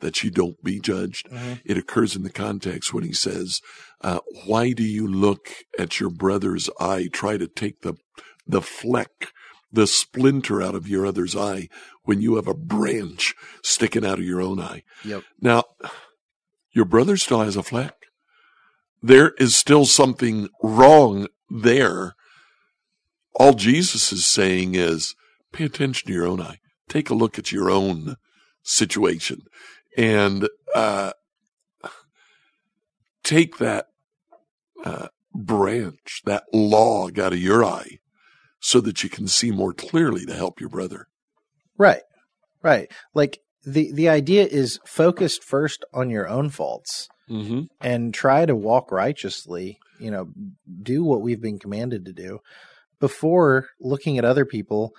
[0.00, 1.28] that you don't be judged,
[1.64, 3.60] it occurs in the context when he says,
[4.00, 7.94] uh, why do you look at your brother's eye, try to take the,
[8.46, 9.32] the fleck,
[9.72, 11.68] the splinter out of your other's eye
[12.02, 14.82] when you have a branch sticking out of your own eye?
[15.04, 15.22] Yep.
[15.40, 15.64] Now,
[16.72, 17.94] your brother still has a fleck.
[19.02, 22.14] There is still something wrong there.
[23.34, 25.14] All Jesus is saying is
[25.52, 26.58] pay attention to your own eye.
[26.88, 28.16] Take a look at your own
[28.62, 29.42] situation
[29.96, 31.12] and uh,
[33.22, 33.86] take that
[34.84, 37.98] uh, branch, that log out of your eye
[38.60, 41.06] so that you can see more clearly to help your brother.
[41.76, 42.02] Right.
[42.62, 42.90] Right.
[43.14, 47.62] Like the the idea is focused first on your own faults Mm-hmm.
[47.80, 50.28] and try to walk righteously, you know,
[50.82, 52.40] do what we've been commanded to do
[53.00, 54.92] before looking at other people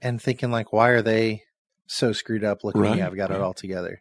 [0.00, 1.42] and thinking like why are they
[1.88, 4.00] so screwed up looking at me I've got it all together.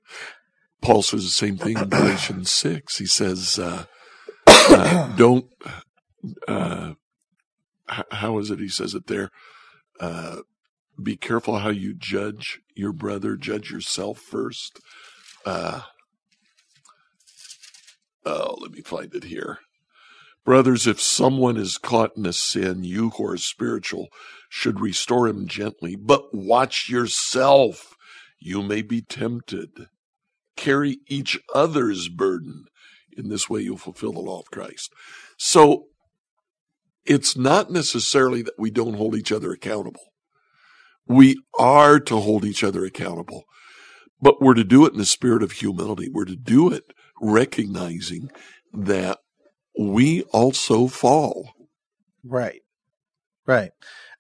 [0.82, 2.98] Paul says the same thing in Galatians 6.
[2.98, 3.86] He says, uh,
[4.48, 5.46] uh, don't,
[6.48, 6.94] uh,
[7.91, 8.60] h- how is it?
[8.60, 9.30] He says it there.
[10.00, 10.38] Uh,
[11.02, 14.80] be careful how you judge your brother, judge yourself first.
[15.46, 15.82] Uh,
[18.26, 19.60] oh, let me find it here.
[20.44, 24.08] Brothers, if someone is caught in a sin, you who are spiritual
[24.50, 27.96] should restore him gently, but watch yourself.
[28.39, 29.88] You may be tempted
[30.62, 32.65] carry each other's burden.
[33.17, 34.93] In this way, you'll fulfill the law of Christ.
[35.38, 35.86] So
[37.06, 40.13] it's not necessarily that we don't hold each other accountable.
[41.08, 43.43] We are to hold each other accountable,
[44.21, 46.10] but we're to do it in the spirit of humility.
[46.10, 46.84] We're to do it
[47.19, 48.32] recognizing
[48.71, 49.17] that
[49.78, 51.52] we also fall.
[52.24, 52.62] Right.
[53.47, 53.71] Right.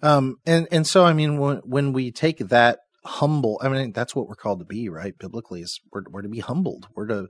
[0.01, 4.15] Um and and so I mean when when we take that humble I mean that's
[4.15, 5.17] what we're called to be, right?
[5.17, 6.87] Biblically is we're we're to be humbled.
[6.95, 7.29] We're to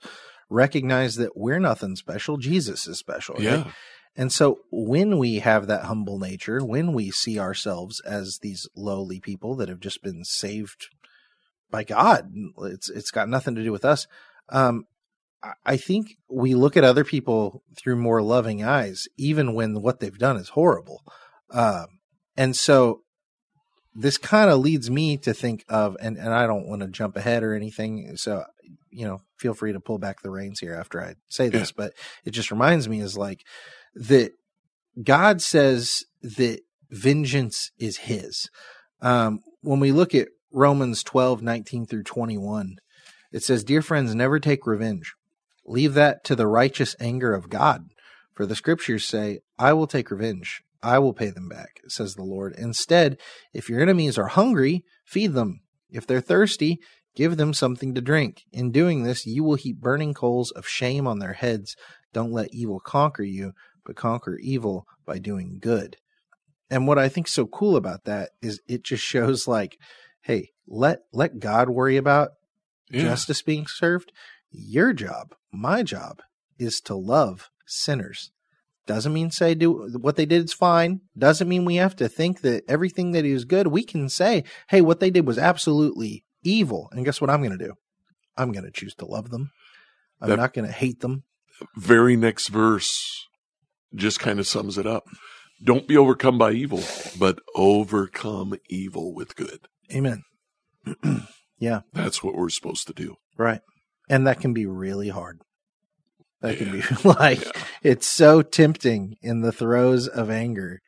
[0.49, 2.37] recognize that we're nothing special.
[2.37, 3.35] Jesus is special.
[3.35, 3.43] right?
[3.43, 3.71] Yeah.
[4.15, 9.21] And so when we have that humble nature, when we see ourselves as these lowly
[9.21, 10.87] people that have just been saved
[11.69, 12.29] by God,
[12.63, 14.07] it's it's got nothing to do with us.
[14.49, 14.85] Um,
[15.41, 20.01] I- I think we look at other people through more loving eyes, even when what
[20.01, 21.01] they've done is horrible.
[21.49, 21.85] Um,
[22.35, 23.03] and so
[23.93, 27.17] this kind of leads me to think of, and, and I don't want to jump
[27.17, 28.15] ahead or anything.
[28.15, 28.45] So,
[28.89, 31.93] you know, feel free to pull back the reins here after I say this, but
[32.25, 33.43] it just reminds me is like
[33.95, 34.31] that
[35.01, 38.49] God says that vengeance is his.
[39.01, 42.75] Um, when we look at Romans 12, 19 through 21,
[43.31, 45.13] it says, Dear friends, never take revenge.
[45.65, 47.85] Leave that to the righteous anger of God.
[48.33, 50.61] For the scriptures say, I will take revenge.
[50.83, 52.53] I will pay them back, says the Lord.
[52.57, 53.17] Instead,
[53.53, 55.61] if your enemies are hungry, feed them.
[55.89, 56.79] If they're thirsty,
[57.15, 58.43] give them something to drink.
[58.51, 61.75] In doing this, you will heap burning coals of shame on their heads.
[62.13, 63.53] Don't let evil conquer you,
[63.85, 65.97] but conquer evil by doing good.
[66.69, 69.77] And what I think so cool about that is it just shows like,
[70.21, 72.31] hey, let let God worry about
[72.89, 73.01] Yeah.
[73.01, 74.11] justice being served.
[74.49, 76.21] Your job, my job,
[76.57, 78.31] is to love sinners.
[78.87, 81.01] Doesn't mean say do what they did is fine.
[81.17, 83.67] Doesn't mean we have to think that everything that is good.
[83.67, 86.89] We can say, hey, what they did was absolutely evil.
[86.91, 87.73] And guess what I'm going to do?
[88.37, 89.51] I'm going to choose to love them.
[90.19, 91.23] I'm That- not going to hate them.
[91.77, 93.27] very next verse
[93.93, 95.03] just kind of sums it up.
[95.63, 96.81] Don't be overcome by evil,
[97.19, 99.67] but overcome evil with good.
[99.93, 100.23] Amen.
[101.59, 103.17] yeah, That's what we're supposed to do.
[103.37, 103.61] right.
[104.09, 105.41] And that can be really hard.
[106.41, 107.51] That can be like, Yeah.
[107.83, 110.81] it's so tempting in the throes of anger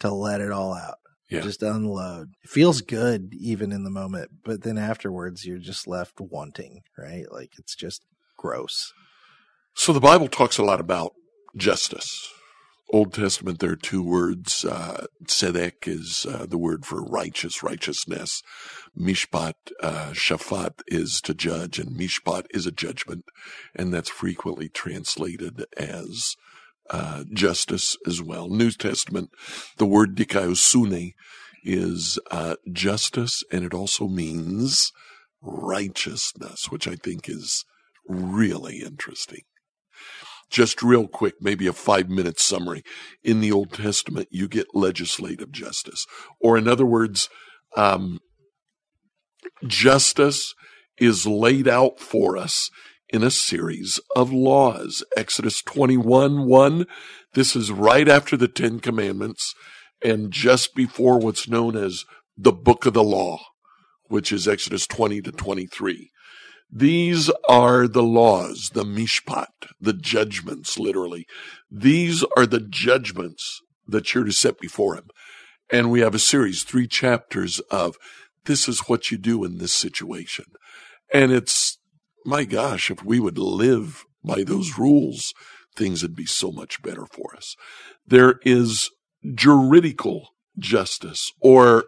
[0.00, 0.96] to let it all out.
[1.30, 1.40] Yeah.
[1.40, 2.30] Just unload.
[2.42, 7.30] It feels good even in the moment, but then afterwards you're just left wanting, right?
[7.30, 8.02] Like it's just
[8.38, 8.92] gross.
[9.74, 11.12] So the Bible talks a lot about
[11.54, 12.32] justice.
[12.90, 14.64] Old Testament, there are two words.
[14.64, 18.42] Uh, tzedek is uh, the word for righteous, righteousness.
[18.98, 23.24] Mishpat, uh, shafat is to judge, and mishpat is a judgment,
[23.74, 26.34] and that's frequently translated as
[26.88, 28.48] uh, justice as well.
[28.48, 29.30] New Testament,
[29.76, 31.12] the word dikaiosune
[31.62, 34.92] is uh, justice, and it also means
[35.42, 37.66] righteousness, which I think is
[38.08, 39.42] really interesting.
[40.50, 42.82] Just real quick, maybe a five minute summary.
[43.22, 46.06] In the Old Testament, you get legislative justice.
[46.40, 47.28] Or in other words,
[47.76, 48.20] um,
[49.66, 50.54] justice
[50.98, 52.70] is laid out for us
[53.10, 55.04] in a series of laws.
[55.16, 56.86] Exodus 21 1,
[57.34, 59.54] this is right after the Ten Commandments
[60.02, 62.04] and just before what's known as
[62.36, 63.38] the Book of the Law,
[64.08, 66.10] which is Exodus 20 to 23.
[66.70, 69.46] These are the laws, the mishpat,
[69.80, 71.26] the judgments, literally.
[71.70, 75.08] These are the judgments that you're to set before him.
[75.70, 77.96] And we have a series, three chapters of
[78.44, 80.44] this is what you do in this situation.
[81.12, 81.78] And it's,
[82.24, 85.32] my gosh, if we would live by those rules,
[85.74, 87.54] things would be so much better for us.
[88.06, 88.90] There is
[89.34, 91.84] juridical justice or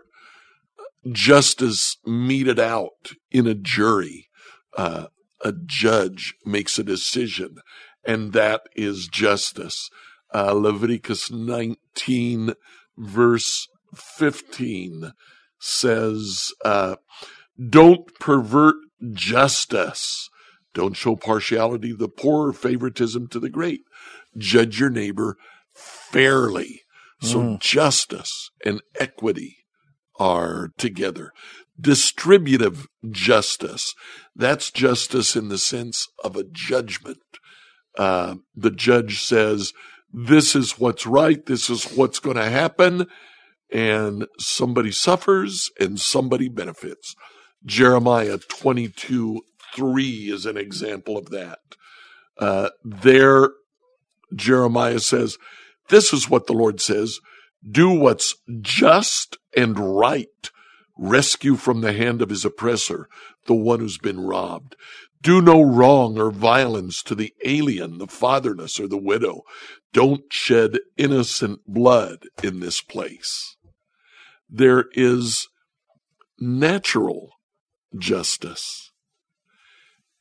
[1.10, 4.28] justice meted out in a jury
[4.76, 5.06] uh,
[5.44, 7.56] a judge makes a decision,
[8.06, 9.90] and that is justice.
[10.35, 12.54] Uh, Leviticus 19,
[12.96, 15.12] verse 15
[15.59, 16.96] says, uh,
[17.68, 18.76] don't pervert
[19.12, 20.28] justice.
[20.72, 23.80] Don't show partiality to the poor or favoritism to the great.
[24.37, 25.37] Judge your neighbor
[25.74, 26.83] fairly.
[27.22, 27.61] So Mm.
[27.61, 29.59] justice and equity
[30.18, 31.33] are together.
[31.80, 33.94] Distributive justice.
[34.34, 37.18] That's justice in the sense of a judgment.
[37.96, 39.72] Uh, the judge says,
[40.12, 41.44] this is what's right.
[41.46, 43.06] This is what's going to happen.
[43.72, 47.14] And somebody suffers and somebody benefits.
[47.64, 49.42] Jeremiah 22
[49.76, 51.60] 3 is an example of that.
[52.36, 53.50] Uh, there,
[54.34, 55.38] Jeremiah says,
[55.88, 57.20] This is what the Lord says
[57.68, 60.50] do what's just and right.
[60.96, 63.09] Rescue from the hand of his oppressor
[63.46, 64.76] the one who's been robbed.
[65.22, 69.42] Do no wrong or violence to the alien, the fatherless, or the widow.
[69.92, 73.57] Don't shed innocent blood in this place.
[74.48, 75.48] There is
[76.38, 77.31] natural
[77.98, 78.92] justice.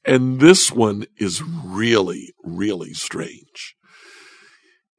[0.05, 3.75] And this one is really, really strange.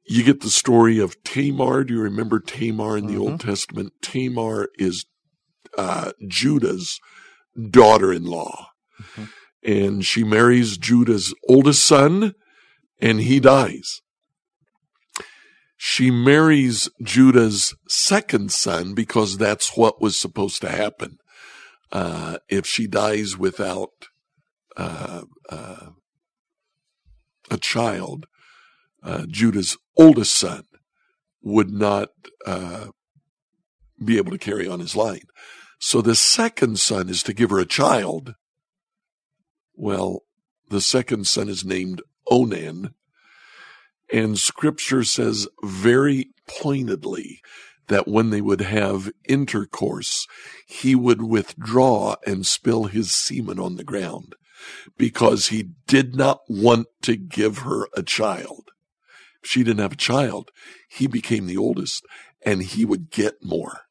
[0.05, 1.83] You get the story of Tamar.
[1.83, 3.49] Do you remember Tamar in the Old mm-hmm.
[3.49, 3.93] Testament?
[4.01, 5.05] Tamar is
[5.77, 6.99] uh, Judah's
[7.69, 8.69] daughter in law.
[9.63, 12.33] And she marries Judah's oldest son,
[12.99, 14.01] and he dies.
[15.77, 21.17] She marries Judah's second son because that's what was supposed to happen.
[21.91, 23.89] Uh, if she dies without
[24.77, 25.89] uh, uh,
[27.49, 28.27] a child,
[29.03, 30.63] uh, Judah's oldest son
[31.41, 32.09] would not
[32.45, 32.87] uh,
[34.03, 35.25] be able to carry on his line.
[35.83, 38.35] So the second son is to give her a child.
[39.73, 40.21] Well,
[40.69, 42.93] the second son is named Onan.
[44.13, 47.41] And scripture says very pointedly
[47.87, 50.27] that when they would have intercourse,
[50.67, 54.35] he would withdraw and spill his semen on the ground
[54.99, 58.69] because he did not want to give her a child.
[59.43, 60.51] If she didn't have a child,
[60.87, 62.05] he became the oldest
[62.45, 63.81] and he would get more.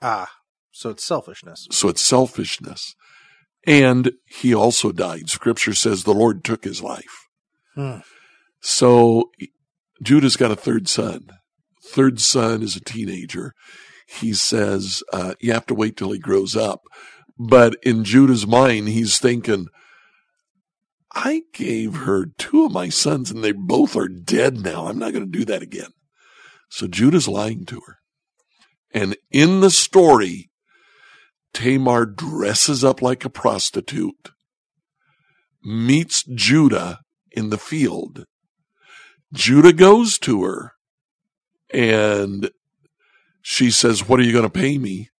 [0.00, 0.30] Ah,
[0.74, 1.68] so it's selfishness.
[1.70, 2.96] So it's selfishness.
[3.64, 5.30] And he also died.
[5.30, 7.28] Scripture says the Lord took his life.
[7.76, 7.98] Hmm.
[8.60, 9.30] So
[10.02, 11.28] Judah's got a third son.
[11.86, 13.52] Third son is a teenager.
[14.08, 16.82] He says, uh, you have to wait till he grows up.
[17.38, 19.68] But in Judah's mind, he's thinking,
[21.12, 24.88] I gave her two of my sons and they both are dead now.
[24.88, 25.92] I'm not going to do that again.
[26.68, 27.98] So Judah's lying to her.
[28.92, 30.50] And in the story,
[31.54, 34.30] Tamar dresses up like a prostitute,
[35.64, 38.24] meets Judah in the field.
[39.32, 40.72] Judah goes to her
[41.72, 42.50] and
[43.40, 45.10] she says, What are you going to pay me?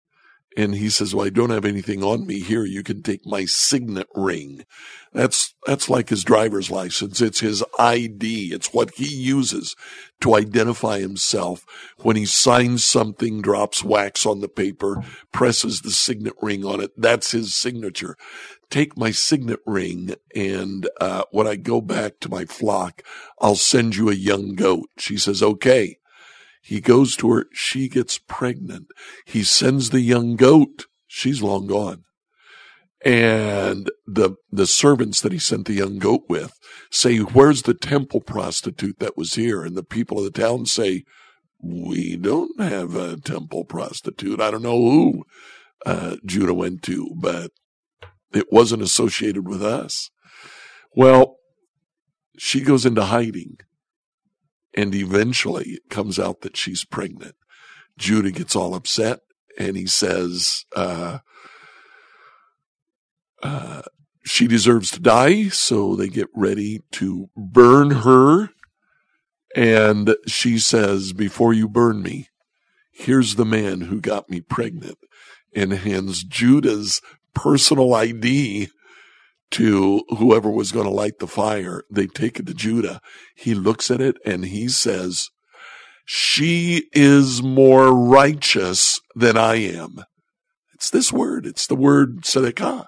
[0.57, 2.65] And he says, Well, I don't have anything on me here.
[2.65, 4.65] You can take my signet ring.
[5.13, 7.21] That's, that's like his driver's license.
[7.21, 8.53] It's his ID.
[8.53, 9.77] It's what he uses
[10.21, 11.65] to identify himself.
[11.99, 16.93] When he signs something, drops wax on the paper, presses the signet ring on it.
[16.97, 18.17] That's his signature.
[18.71, 20.15] Take my signet ring.
[20.35, 23.03] And, uh, when I go back to my flock,
[23.41, 24.89] I'll send you a young goat.
[24.99, 25.99] She says, okay.
[26.65, 27.47] He goes to her.
[27.53, 28.87] She gets pregnant.
[29.27, 30.87] He sends the young goat.
[31.07, 32.05] She's long gone.
[33.05, 36.55] And the, the servants that he sent the young goat with
[36.91, 39.63] say, where's the temple prostitute that was here?
[39.63, 41.05] And the people of the town say,
[41.63, 44.41] we don't have a temple prostitute.
[44.41, 45.25] I don't know who,
[45.85, 47.51] uh, Judah went to, but
[48.33, 50.11] it wasn't associated with us.
[50.97, 51.37] Well,
[52.39, 53.59] she goes into hiding
[54.77, 57.35] and eventually it comes out that she's pregnant.
[57.97, 59.21] Judah gets all upset
[59.59, 61.19] and he says, uh,
[63.43, 63.83] uh,
[64.25, 65.49] she deserves to die.
[65.49, 68.51] So they get ready to burn her.
[69.55, 72.29] And she says, before you burn me,
[72.91, 74.99] here's the man who got me pregnant
[75.55, 77.01] and hands Judah's
[77.35, 78.71] personal ID
[79.55, 81.83] to whoever was going to light the fire.
[81.91, 83.01] They take it to Judah.
[83.37, 85.29] He looks at it and he says,
[86.05, 90.05] she is more righteous than I am.
[90.75, 91.47] It's this word.
[91.47, 92.87] It's the word tzedakah.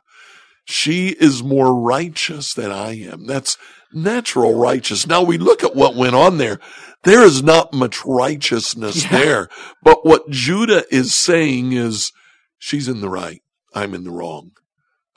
[0.64, 3.26] She is more righteous than I am.
[3.26, 3.56] That's
[3.92, 5.06] natural righteous.
[5.06, 6.58] Now we look at what went on there.
[7.04, 9.10] There is not much righteousness Yeah.
[9.10, 9.48] there.
[9.82, 12.10] But what Judah is saying is
[12.58, 13.40] she's in the right.
[13.72, 14.50] I'm in the wrong.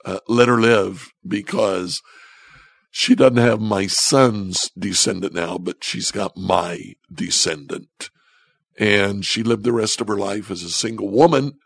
[0.06, 2.02] Uh, let her live because
[2.92, 8.10] she doesn't have my son's descendant now, but she's got my descendant.
[8.80, 11.60] and she lived the rest of her life as a single woman.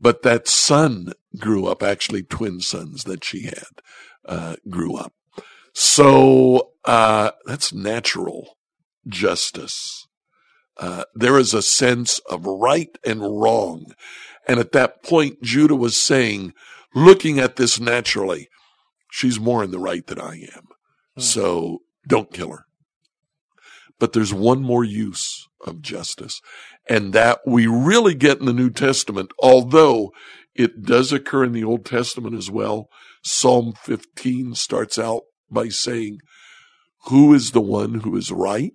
[0.00, 3.80] But that son grew up, actually twin sons that she had,
[4.24, 5.12] uh, grew up.
[5.72, 8.56] So, uh, that's natural
[9.06, 10.06] justice.
[10.76, 13.86] Uh, there is a sense of right and wrong.
[14.46, 16.52] And at that point, Judah was saying,
[16.94, 18.48] looking at this naturally,
[19.10, 20.68] she's more in the right than I am.
[21.16, 21.20] Hmm.
[21.20, 22.66] So don't kill her.
[23.98, 26.40] But there's one more use of justice,
[26.88, 30.12] and that we really get in the New Testament, although
[30.54, 32.88] it does occur in the Old Testament as well.
[33.22, 36.18] Psalm 15 starts out by saying,
[37.06, 38.72] Who is the one who is right?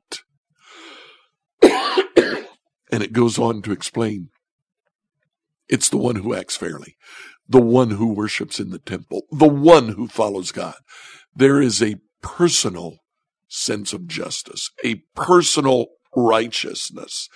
[1.62, 4.30] and it goes on to explain
[5.70, 6.98] it's the one who acts fairly,
[7.50, 10.76] the one who worships in the temple, the one who follows God.
[11.36, 13.00] There is a personal
[13.48, 17.28] sense of justice, a personal righteousness.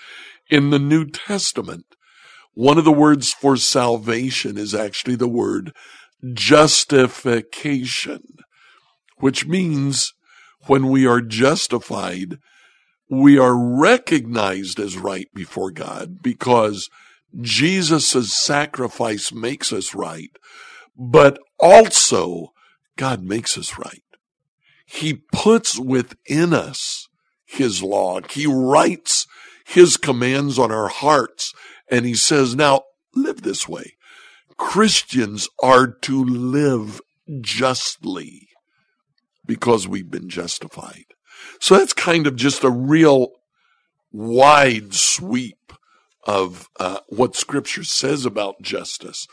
[0.49, 1.85] In the New Testament,
[2.53, 5.73] one of the words for salvation is actually the word
[6.33, 8.21] justification,
[9.17, 10.13] which means
[10.67, 12.37] when we are justified,
[13.09, 16.89] we are recognized as right before God because
[17.41, 20.31] Jesus' sacrifice makes us right,
[20.97, 22.53] but also
[22.97, 24.03] God makes us right.
[24.85, 27.07] He puts within us
[27.45, 28.19] his law.
[28.29, 29.25] He writes
[29.65, 31.53] his commands on our hearts
[31.89, 32.81] and he says, now
[33.15, 33.95] live this way.
[34.57, 37.01] Christians are to live
[37.41, 38.49] justly
[39.45, 41.05] because we've been justified.
[41.59, 43.29] So that's kind of just a real
[44.11, 45.62] wide sweep
[46.25, 49.27] of uh, what scripture says about justice.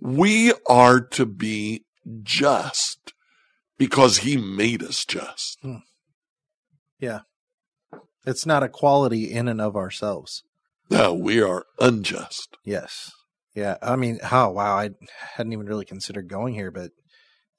[0.00, 1.84] We are to be
[2.22, 3.12] just
[3.78, 5.58] because he made us just.
[6.98, 7.20] Yeah.
[8.24, 10.42] It's not a quality in and of ourselves.
[10.90, 12.56] No, we are unjust.
[12.64, 13.10] Yes.
[13.54, 13.76] Yeah.
[13.82, 14.78] I mean, oh, wow.
[14.78, 14.90] I
[15.34, 16.90] hadn't even really considered going here, but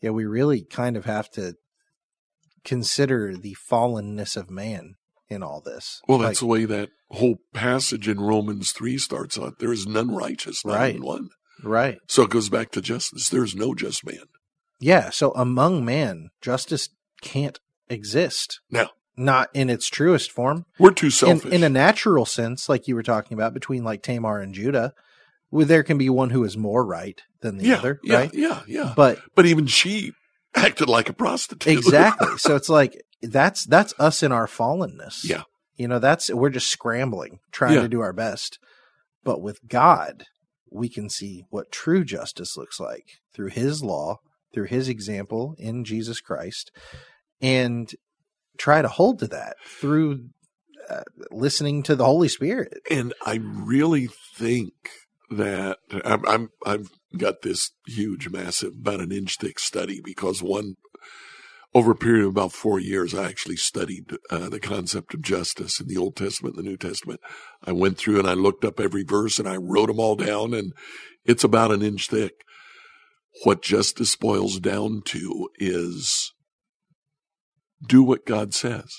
[0.01, 1.55] yeah, we really kind of have to
[2.63, 4.95] consider the fallenness of man
[5.30, 6.01] in all this.
[6.07, 9.59] Well, that's Like, the way that whole passage in Romans 3 starts out.
[9.59, 10.99] There is none righteous, not Right.
[11.01, 11.30] one.
[11.63, 11.99] right.
[12.07, 13.30] So it goes back to justice.
[13.30, 14.25] There is no just man.
[14.80, 15.09] Yeah.
[15.09, 16.89] So among man, justice
[17.21, 17.59] can't
[17.89, 18.59] exist.
[18.69, 18.89] No.
[19.15, 20.65] Not in its truest form.
[20.78, 21.51] we're too In, selfish.
[21.51, 24.93] in a natural sense, like you were talking about, between like Tamar and Judah,
[25.49, 28.34] where there can be one who is more right than the yeah, other, yeah, right?
[28.34, 28.93] yeah, yeah.
[28.95, 30.11] But But even she
[30.55, 31.78] acted like a prostitute.
[31.80, 32.38] exactly.
[32.38, 35.24] so it's like that's that's us in our fallenness.
[35.24, 35.43] Yeah.
[35.76, 37.82] You know, that's we're just scrambling, trying Yeah.
[37.82, 38.59] to do our best.
[39.24, 40.26] But with God,
[40.72, 44.18] we can see what true justice looks like through his law,
[44.53, 46.72] through his example in Jesus Christ,
[47.41, 47.91] and
[48.57, 50.30] try to hold to that through
[50.89, 52.80] uh, listening to the Holy Spirit.
[52.89, 54.74] and I really think
[55.30, 60.76] that I'm, I'm I've got this huge, massive, about an inch thick study because one
[61.74, 65.80] over a period of about four years, I actually studied uh, the concept of justice
[65.80, 67.20] in the Old Testament and the New Testament.
[67.63, 70.53] I went through and I looked up every verse and I wrote them all down,
[70.53, 70.74] and
[71.26, 72.34] it's about an inch thick.
[73.43, 76.32] What justice boils down to is
[77.86, 78.95] do what God says.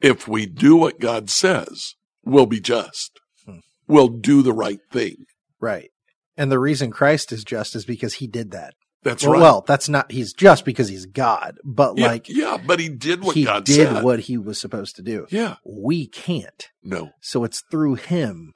[0.00, 1.94] If we do what God says,
[2.24, 3.18] we'll be just.
[3.46, 3.58] Hmm.
[3.88, 5.24] We'll do the right thing.
[5.60, 5.90] Right.
[6.36, 8.74] And the reason Christ is just is because he did that.
[9.04, 9.40] That's well, right.
[9.42, 13.22] well, that's not he's just because he's God, but yeah, like yeah, but he did
[13.22, 13.38] what God said.
[13.38, 14.02] he God did said.
[14.04, 15.26] what he was supposed to do.
[15.30, 16.70] yeah, We can't.
[16.82, 18.54] no, So it's through him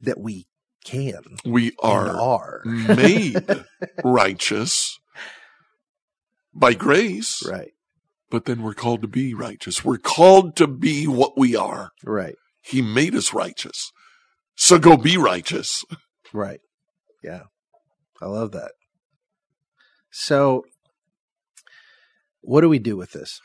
[0.00, 0.46] that we
[0.84, 2.62] can we are are.
[2.64, 3.44] made
[4.04, 4.98] righteous
[6.54, 7.72] by grace, Right.
[8.30, 9.84] but then we're called to be righteous.
[9.84, 11.90] We're called to be what we are.
[12.04, 12.34] Right.
[12.62, 13.92] He made us righteous.
[14.56, 15.84] So go be righteous.
[16.32, 16.60] Right.
[17.22, 17.42] Yeah.
[18.20, 18.72] I love that.
[20.18, 20.64] So
[22.40, 23.40] what do we do with this?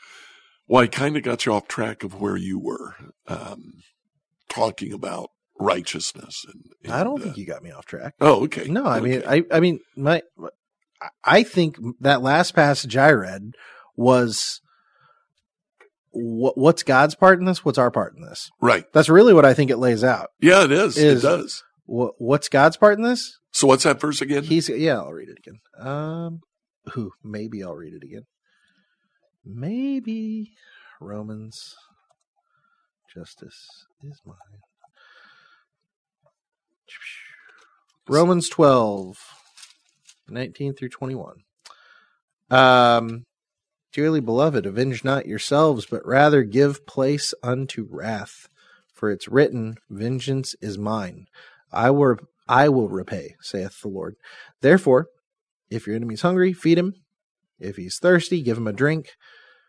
[0.66, 2.96] Well, I kind of got you off track of where you were
[3.28, 3.82] um,
[4.48, 6.44] talking about righteousness.
[6.82, 8.14] And, I don't and, think uh, you got me off track.
[8.20, 8.66] Oh, okay.
[8.66, 10.22] No, I mean, I, I mean, my,
[11.22, 13.52] I think that last passage I read
[13.94, 14.60] was
[16.10, 17.64] what, what's God's part in this?
[17.64, 18.50] What's our part in this?
[18.60, 18.84] right.
[18.92, 20.30] That's really what I think it lays out.
[20.40, 20.96] Yeah, it is.
[20.96, 21.62] Is- it does.
[21.86, 23.38] What, what's God's part in this?
[23.52, 24.42] So what's that verse again?
[24.42, 25.60] He's yeah, I'll read it again.
[25.78, 26.40] Um,
[26.92, 27.12] who?
[27.22, 28.26] Maybe I'll read it again.
[29.44, 30.52] Maybe
[31.00, 31.76] Romans.
[33.12, 34.36] Justice is mine.
[38.08, 39.18] Romans 12,
[40.28, 41.36] 19 through 21.
[42.50, 43.24] Um,
[43.92, 48.48] dearly beloved, avenge not yourselves, but rather give place unto wrath.
[48.92, 51.26] For it's written, Vengeance is mine.
[51.72, 52.16] I will,
[52.46, 54.16] I will repay, saith the Lord.
[54.60, 55.08] Therefore,
[55.74, 56.94] if your enemy's hungry, feed him.
[57.58, 59.10] If he's thirsty, give him a drink.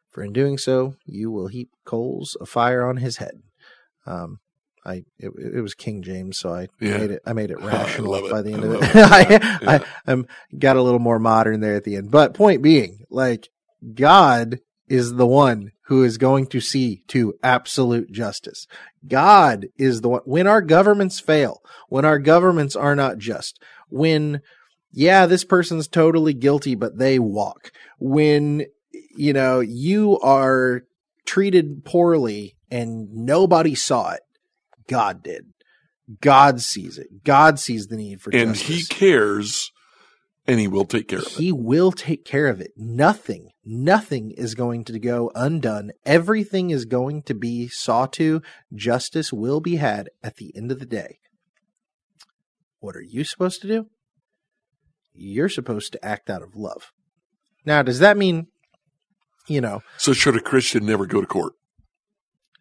[0.09, 3.41] For in doing so, you will heap coals of fire on his head.
[4.05, 4.39] Um,
[4.85, 6.97] I it, it was King James, so I Yeah.
[6.99, 7.21] made it.
[7.25, 8.31] I made it rational it.
[8.31, 8.83] by the end I of it.
[8.83, 8.95] it.
[8.95, 9.79] I, Yeah.
[10.07, 10.23] I
[10.57, 12.11] got a little more modern there at the end.
[12.11, 13.49] But point being, like
[13.93, 18.67] God is the one who is going to see to absolute justice.
[19.07, 24.41] God is the one when our governments fail, when our governments are not just, when
[24.95, 27.71] yeah, this person's totally guilty, but they walk.
[27.99, 28.65] When
[29.15, 30.83] you know you are
[31.25, 34.21] treated poorly and nobody saw it,
[34.87, 35.47] God did.
[36.21, 37.23] God sees it.
[37.25, 38.47] God sees the need for justice.
[38.47, 39.71] and justice he cares
[40.47, 41.31] and he will take care of it.
[41.31, 42.71] he will take care of it.
[42.77, 45.91] Nothing, nothing is going to go undone.
[46.05, 48.41] Everything is going to be saw to.
[48.73, 51.19] Justice will be had at the end of the day.
[52.79, 53.87] What are you supposed to do?
[55.15, 56.91] You're supposed to act out of love.
[57.65, 58.47] Now, does that mean,
[59.47, 61.53] you know, So should a Christian never go to court?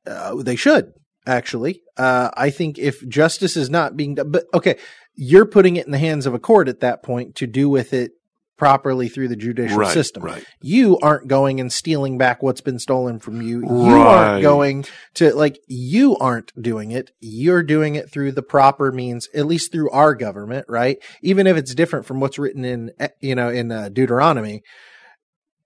[0.07, 0.93] uh, they should
[1.27, 1.81] actually.
[1.97, 4.77] Uh, I think if justice is not being done, but okay,
[5.15, 7.93] you're putting it in the hands of a court at that point to do with
[7.95, 8.13] it
[8.57, 10.23] properly through the judicial right, system.
[10.23, 10.45] right.
[10.63, 13.61] You aren't going and stealing back what's been stolen from you.
[13.63, 14.07] You Right.
[14.07, 14.85] aren't going
[15.15, 17.11] to like you aren't doing it.
[17.21, 20.99] You're doing it through the proper means, at least through our government, right?
[21.23, 24.63] Even if it's different from what's written in eh, you know in uh, Deuteronomy,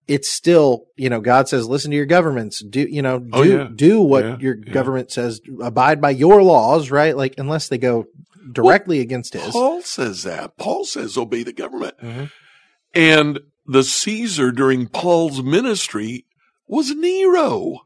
[0.07, 2.63] it's still you know God says listen to your governments.
[2.65, 3.69] Do you know do Oh, yeah.
[3.75, 4.73] do what Yeah, your yeah.
[4.73, 5.41] government says.
[5.63, 7.15] Abide by your laws, right?
[7.17, 8.07] Like unless they go
[8.51, 9.53] directly against his.
[9.53, 10.57] Paul says that.
[10.57, 11.95] Paul says obey the government.
[12.03, 12.31] Mhm.
[12.95, 16.25] And the Caesar during Paul's ministry
[16.67, 17.81] was Nero.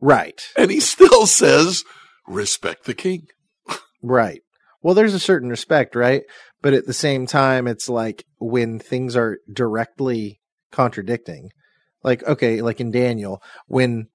[0.00, 0.46] Right.
[0.56, 1.84] And he still says,
[2.26, 3.26] respect the king.
[4.02, 4.42] Right.
[4.82, 6.22] Well, there's a certain respect, right?
[6.62, 10.38] But at the same time, it's like when things are directly
[10.70, 11.50] contradicting.
[12.04, 14.06] Like, okay, like in Daniel, when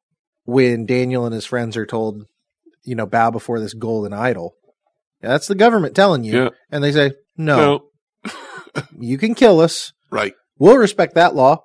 [0.46, 2.24] when Daniel and his friends are told,
[2.86, 4.54] you know, bow before this golden idol.
[5.20, 6.44] That's the government telling you.
[6.44, 6.50] Yeah.
[6.72, 7.90] And they say, no,
[8.24, 8.32] No.
[8.98, 9.92] you can kill us.
[10.12, 10.34] Right.
[10.60, 11.64] We'll respect that law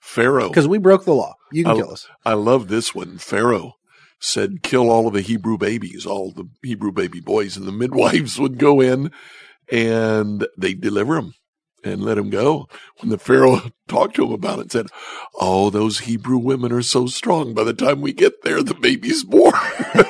[0.00, 0.48] Pharaoh.
[0.48, 1.34] because we broke the law.
[1.52, 2.08] You can I- kill us.
[2.24, 3.18] I love this one.
[3.18, 3.74] Pharaoh
[4.18, 8.38] said, kill all of the Hebrew babies, all the Hebrew baby boys, and the midwives
[8.40, 9.10] would go in
[9.70, 11.34] and they'd deliver them
[11.84, 12.66] and let him go.
[13.00, 14.86] When the Pharaoh talked to him about it, said,
[15.38, 17.52] Oh, those Hebrew women are so strong.
[17.54, 19.54] By the time we get there, the baby's born.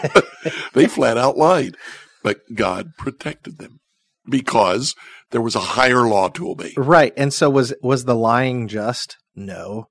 [0.73, 1.77] they flat out lied,
[2.23, 3.81] but God protected them
[4.29, 4.95] because
[5.31, 6.73] there was a higher law to obey.
[6.77, 7.13] Right.
[7.17, 9.17] And so was was the lying just?
[9.35, 9.89] No.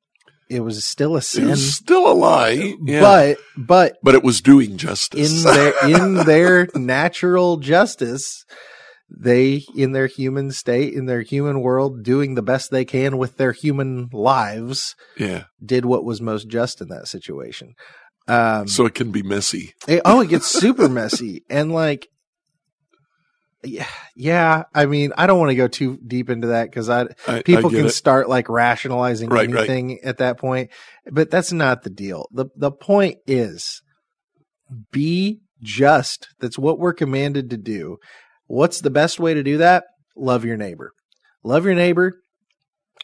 [0.47, 1.45] It was still a sin.
[1.45, 5.31] It was still a lie, yeah, But but but it was doing justice.
[5.45, 8.45] in their in their natural justice
[9.09, 13.37] they in their human state in their human world doing the best they can with
[13.37, 15.43] their human lives yeah.
[15.63, 17.73] did what was most just in that situation
[18.27, 19.73] um So it can be messy.
[19.87, 22.07] it- oh it gets super messy and like
[23.65, 27.05] yeah yeah i mean i don't want to go too deep into that because i
[27.27, 27.91] I, people I can it.
[27.91, 29.69] start like rationalizing Right, right.
[29.69, 30.69] anything at that point
[31.11, 32.27] but that's not the deal.
[32.31, 33.81] The the point is
[34.91, 37.97] be just that's what we're commanded to do.
[38.47, 39.85] What's the best way to do that?
[40.15, 40.91] Love your neighbor.
[41.43, 42.19] Love your neighbor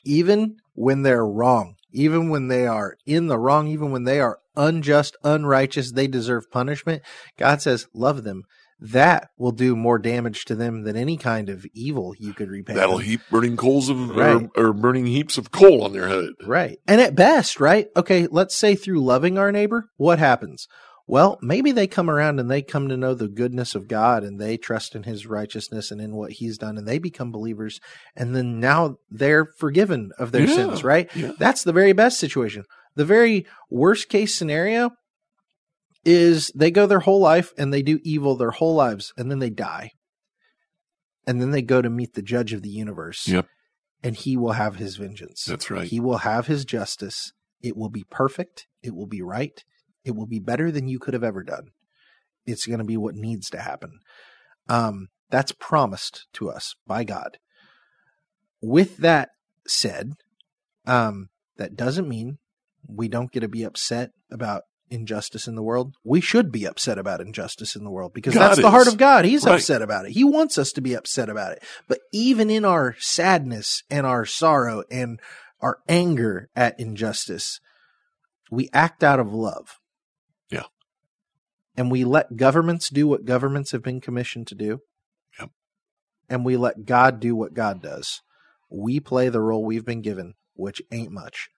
[0.03, 4.39] even when they're wrong even when they are in the wrong even when they are
[4.55, 7.03] unjust unrighteous they deserve punishment.
[7.38, 8.43] God says love them
[8.82, 12.73] that will do more damage to them than any kind of evil you could repay
[12.73, 13.05] That'll them.
[13.05, 14.49] heap burning coals of Right.
[14.55, 16.29] or, or burning heaps of coal on their head.
[16.45, 16.79] Right.
[16.88, 17.88] And at best, right?
[17.95, 20.67] Okay, let's say through loving our neighbor, what happens?
[21.07, 24.39] Well, maybe they come around and they come to know the goodness of God and
[24.39, 27.79] they trust in his righteousness and in what he's done and they become believers.
[28.15, 31.09] And then now they're forgiven of their Yeah, sins, right?
[31.15, 31.34] yeah.
[31.38, 32.63] That's the very best situation.
[32.95, 34.91] The very worst case scenario
[36.04, 39.39] is they go their whole life and they do evil their whole lives and then
[39.39, 39.91] they die.
[41.28, 43.28] And then they go to meet the judge of the universe.
[43.28, 43.47] Yep.
[44.04, 45.45] And he will have his vengeance.
[45.45, 45.88] That's right.
[45.88, 47.34] He will have his justice.
[47.62, 48.66] It will be perfect.
[48.82, 49.64] It will be right.
[50.04, 51.68] It will be better than you could have ever done.
[52.47, 53.99] It's going to be what needs to happen.
[54.68, 57.38] Um, that's promised to us by God.
[58.62, 59.30] With that
[59.68, 60.14] said,
[60.88, 62.39] um, that doesn't mean
[62.88, 65.96] we don't get to be upset about injustice in the world.
[66.04, 68.98] We should be upset about injustice in the world because God that's the heart of
[68.98, 69.26] God.
[69.26, 69.56] He's Right.
[69.56, 70.12] upset about it.
[70.12, 71.64] He wants us to be upset about it.
[71.88, 75.20] But even in our sadness and our sorrow and
[75.62, 77.60] our anger at injustice,
[78.52, 79.80] we act out of love.
[80.50, 80.64] Yeah.
[81.78, 84.82] and we let governments do what governments have been commissioned to do,
[85.39, 85.52] Yep.
[86.30, 88.22] and we let God do what God does,
[88.70, 91.50] we play the role we've been given, which ain't much.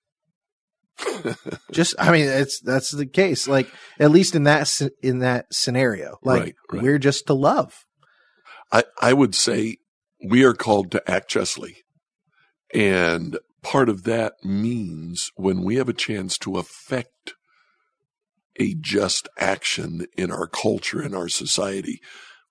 [1.71, 3.47] Just, I mean, it's that's the case.
[3.47, 3.67] Like
[3.99, 4.69] at least in that
[5.01, 6.83] in that scenario, like Right, right.
[6.83, 7.85] we're just to love.
[8.71, 9.77] I, I would say
[10.23, 11.77] we are called to act justly.
[12.73, 17.33] And part of that means when we have a chance to affect
[18.59, 21.99] a just action in our culture, in our society,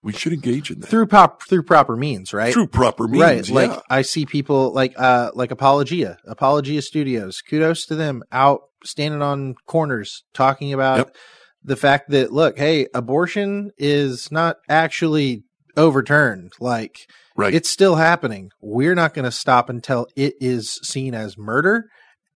[0.02, 2.52] we should engage in that through pop through proper means, right?
[2.52, 3.22] through proper means.
[3.22, 3.48] right.
[3.48, 3.54] yeah.
[3.54, 7.40] Like I see people like uh like Apologia, Apologia Studios.
[7.40, 11.16] Kudos to them out standing on corners talking about Yep.
[11.64, 15.44] the fact that look, hey, abortion is not actually
[15.76, 16.52] overturned.
[16.60, 17.54] Like right.
[17.54, 18.50] it's still happening.
[18.60, 21.88] We're not going to stop until it is seen as murder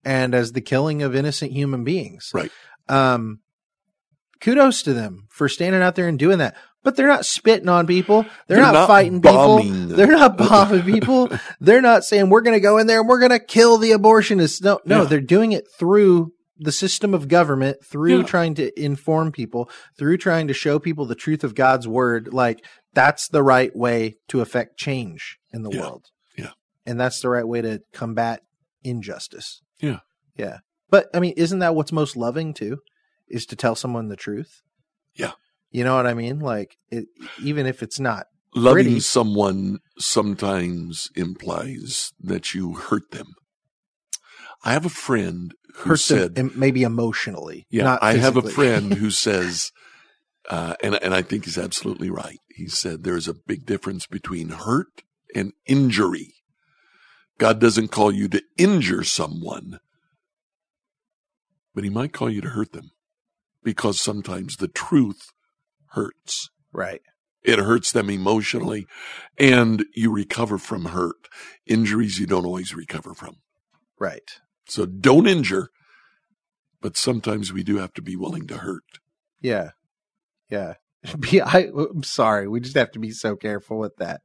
[0.04, 2.30] and as the killing of innocent human beings.
[2.32, 2.50] Right.
[2.88, 3.40] Um,
[4.40, 6.56] kudos to them for standing out there and doing that.
[6.86, 8.22] But they're not spitting on people.
[8.46, 9.60] They're, They're not, not fighting people.
[9.64, 11.28] They're not bombing people.
[11.60, 13.90] They're not saying we're going to go in there and we're going to kill the
[13.90, 14.62] abortionists.
[14.62, 15.08] No, no, Yeah.
[15.08, 18.22] they're doing it through the system of government, through Yeah.
[18.22, 19.68] trying to inform people,
[19.98, 22.32] through trying to show people the truth of God's word.
[22.32, 22.64] Like
[22.94, 25.80] that's the right way to affect change in the Yeah.
[25.80, 26.04] world.
[26.38, 26.52] Yeah.
[26.86, 28.42] And that's the right way to combat
[28.84, 29.60] injustice.
[29.80, 29.98] Yeah.
[30.36, 30.58] Yeah.
[30.88, 32.78] But I mean, isn't that what's most loving too?
[33.28, 34.62] Is to tell someone the truth?
[35.16, 35.32] Yeah.
[35.76, 36.38] You know what I mean?
[36.38, 37.04] Like it,
[37.38, 38.28] even if it's not.
[38.54, 39.00] Loving pretty.
[39.00, 43.34] someone sometimes implies that you hurt them.
[44.64, 47.66] I have a friend who hurt them said, em- maybe emotionally.
[47.68, 49.70] Yeah, I have a friend who says,
[50.48, 52.40] uh, and and I think he's absolutely right.
[52.48, 55.02] He said there's a big difference between hurt
[55.34, 56.32] and injury.
[57.36, 59.78] God doesn't call you to injure someone,
[61.74, 62.92] but He might call you to hurt them,
[63.62, 65.32] because sometimes the truth
[65.90, 66.48] hurts.
[66.72, 67.00] right.
[67.42, 68.88] It hurts them emotionally,
[69.38, 71.28] and you recover from hurt.
[71.64, 73.36] Injuries you don't always recover from.
[74.00, 74.28] Right.
[74.68, 75.68] So don't injure,
[76.80, 78.82] but sometimes we do have to be willing to hurt.
[79.40, 79.70] Yeah.
[80.50, 80.74] Yeah.
[81.20, 82.48] Be, I, I'm sorry.
[82.48, 84.22] We just have to be so careful with that.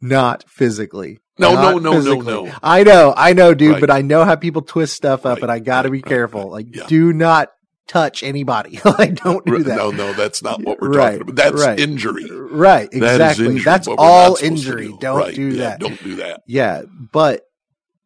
[0.00, 1.18] Not physically.
[1.40, 2.26] No, Not no, no, no, physically.
[2.48, 2.52] no.
[2.62, 3.80] I know, I know, dude, Right.
[3.80, 6.48] but I know how people twist stuff up Right, and I gotta be right, careful.
[6.50, 6.86] Like, Yeah.
[6.86, 7.48] do not
[7.92, 8.80] touch anybody.
[8.98, 9.76] like, don't do that.
[9.76, 11.36] No, no, that's not what we're Right, talking about.
[11.36, 11.78] That's right.
[11.78, 12.28] injury.
[12.30, 12.90] Right.
[12.90, 13.46] That Exactly.
[13.46, 14.88] injury, That's all not injury.
[14.88, 14.98] do.
[15.00, 15.80] Don't Right, do yeah, that.
[15.80, 16.42] Don't do that.
[16.46, 17.42] Yeah, but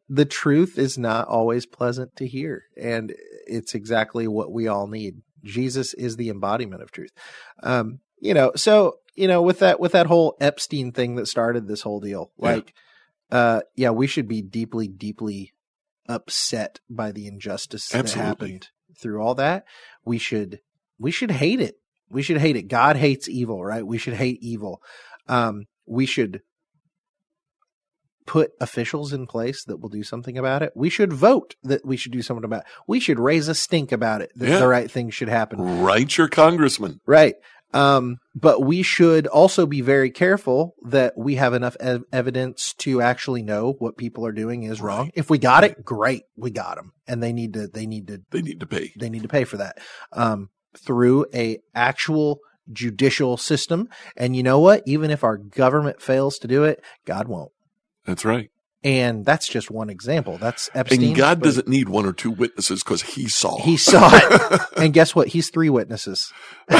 [0.09, 3.13] the truth is not always pleasant to hear, and
[3.45, 5.21] it's exactly what we all need.
[5.43, 7.11] Jesus is the embodiment of truth.
[7.63, 11.67] Um, you know, so you know, with that with that whole Epstein thing that started
[11.67, 12.49] this whole deal, Yeah.
[12.51, 12.73] like,
[13.31, 15.53] uh, yeah, we should be deeply, deeply
[16.07, 18.69] upset by the injustice that happened
[18.99, 19.65] through all that.
[20.05, 20.59] We should
[20.99, 21.75] we should hate it.
[22.09, 22.67] We should hate it.
[22.69, 23.85] God hates evil, right?
[23.85, 24.81] We should hate evil.
[25.27, 26.41] Um, we should
[28.25, 30.73] put officials in place that will do something about it.
[30.75, 32.67] We should vote that we should do something about it.
[32.85, 34.59] We should raise a stink about it that Yeah.
[34.59, 35.81] the right thing should happen.
[35.81, 36.99] Write your congressman.
[37.05, 37.35] Right.
[37.73, 43.01] Um, but we should also be very careful that we have enough ev- evidence to
[43.01, 45.05] actually know what people are doing is wrong.
[45.05, 45.11] Right.
[45.15, 48.21] If we got it, great, we got them, and they need to they need to
[48.31, 48.93] They need to pay.
[48.97, 49.79] they need to pay for that
[50.13, 52.39] um, through a actual
[52.71, 53.89] judicial system.
[54.15, 54.83] And you know what?
[54.85, 57.51] Even if our government fails to do it, God won't.
[58.05, 58.49] That's right.
[58.83, 60.37] And that's just one example.
[60.37, 61.03] That's Epstein.
[61.03, 63.57] And God doesn't need one or two witnesses because He saw.
[63.57, 63.63] It.
[63.63, 64.61] He saw it.
[64.77, 65.29] and guess what?
[65.29, 66.31] He's three witnesses.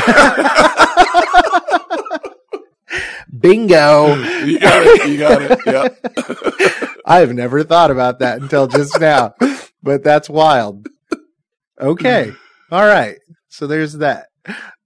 [3.39, 4.15] Bingo.
[4.45, 5.09] you got it.
[5.09, 5.59] You got it.
[5.65, 6.87] Yeah.
[7.05, 9.33] I've never thought about that until just now,
[9.81, 10.87] but that's wild.
[11.79, 12.31] Okay.
[12.71, 13.17] All right.
[13.49, 14.27] So there's that.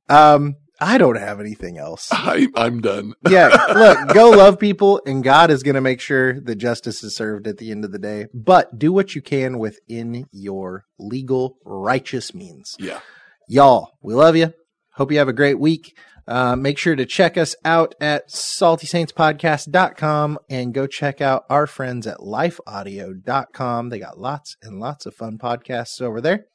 [0.09, 2.09] Um, I don't have anything else.
[2.11, 3.13] I, I'm done.
[3.29, 3.47] Yeah.
[3.73, 7.47] Look, go love people and God is going to make sure that justice is served
[7.47, 12.33] at the end of the day, but do what you can within your legal righteous
[12.33, 12.75] means.
[12.77, 12.99] Yeah.
[13.47, 14.53] Y'all, we love you.
[14.95, 15.95] Hope you have a great week.
[16.27, 22.07] Uh, make sure to check us out at saltysaintspodcast.com and go check out our friends
[22.07, 23.89] at lifeaudio.com.
[23.89, 26.45] They got lots and lots of fun podcasts over there.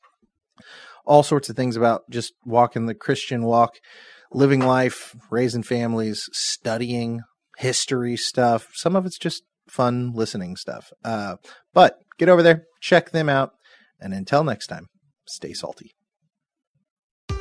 [1.05, 3.77] All sorts of things about just walking the Christian walk,
[4.33, 7.21] living life, raising families, studying
[7.59, 8.69] history stuff.
[8.75, 10.93] Some of it's just fun listening stuff.
[11.05, 11.37] Uh,
[11.73, 13.53] but get over there, check them out.
[14.01, 14.87] And until next time,
[15.27, 15.93] stay salty.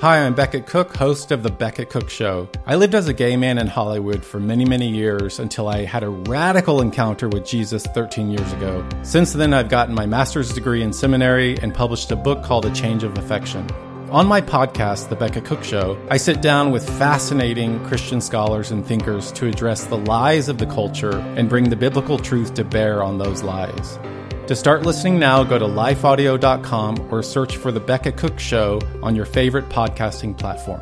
[0.02, 2.50] Hi, I'm Becket Cook, host of The Becket Cook Show.
[2.66, 6.04] I lived as a gay man in Hollywood for many, many years until I had
[6.04, 8.88] a radical encounter with Jesus 13 years ago.
[9.04, 12.72] Since then, I've gotten my master's degree in seminary and published a book called A
[12.72, 13.66] Change of Affection.
[14.12, 18.86] On my podcast, The Becket Cook Show, I sit down with fascinating Christian scholars and
[18.86, 23.02] thinkers to address the lies of the culture and bring the biblical truth to bear
[23.02, 23.98] on those lies.
[24.48, 29.16] To start listening now, go to lifeaudio.com or search for The Becket Cook Show on
[29.16, 30.82] your favorite podcasting platform.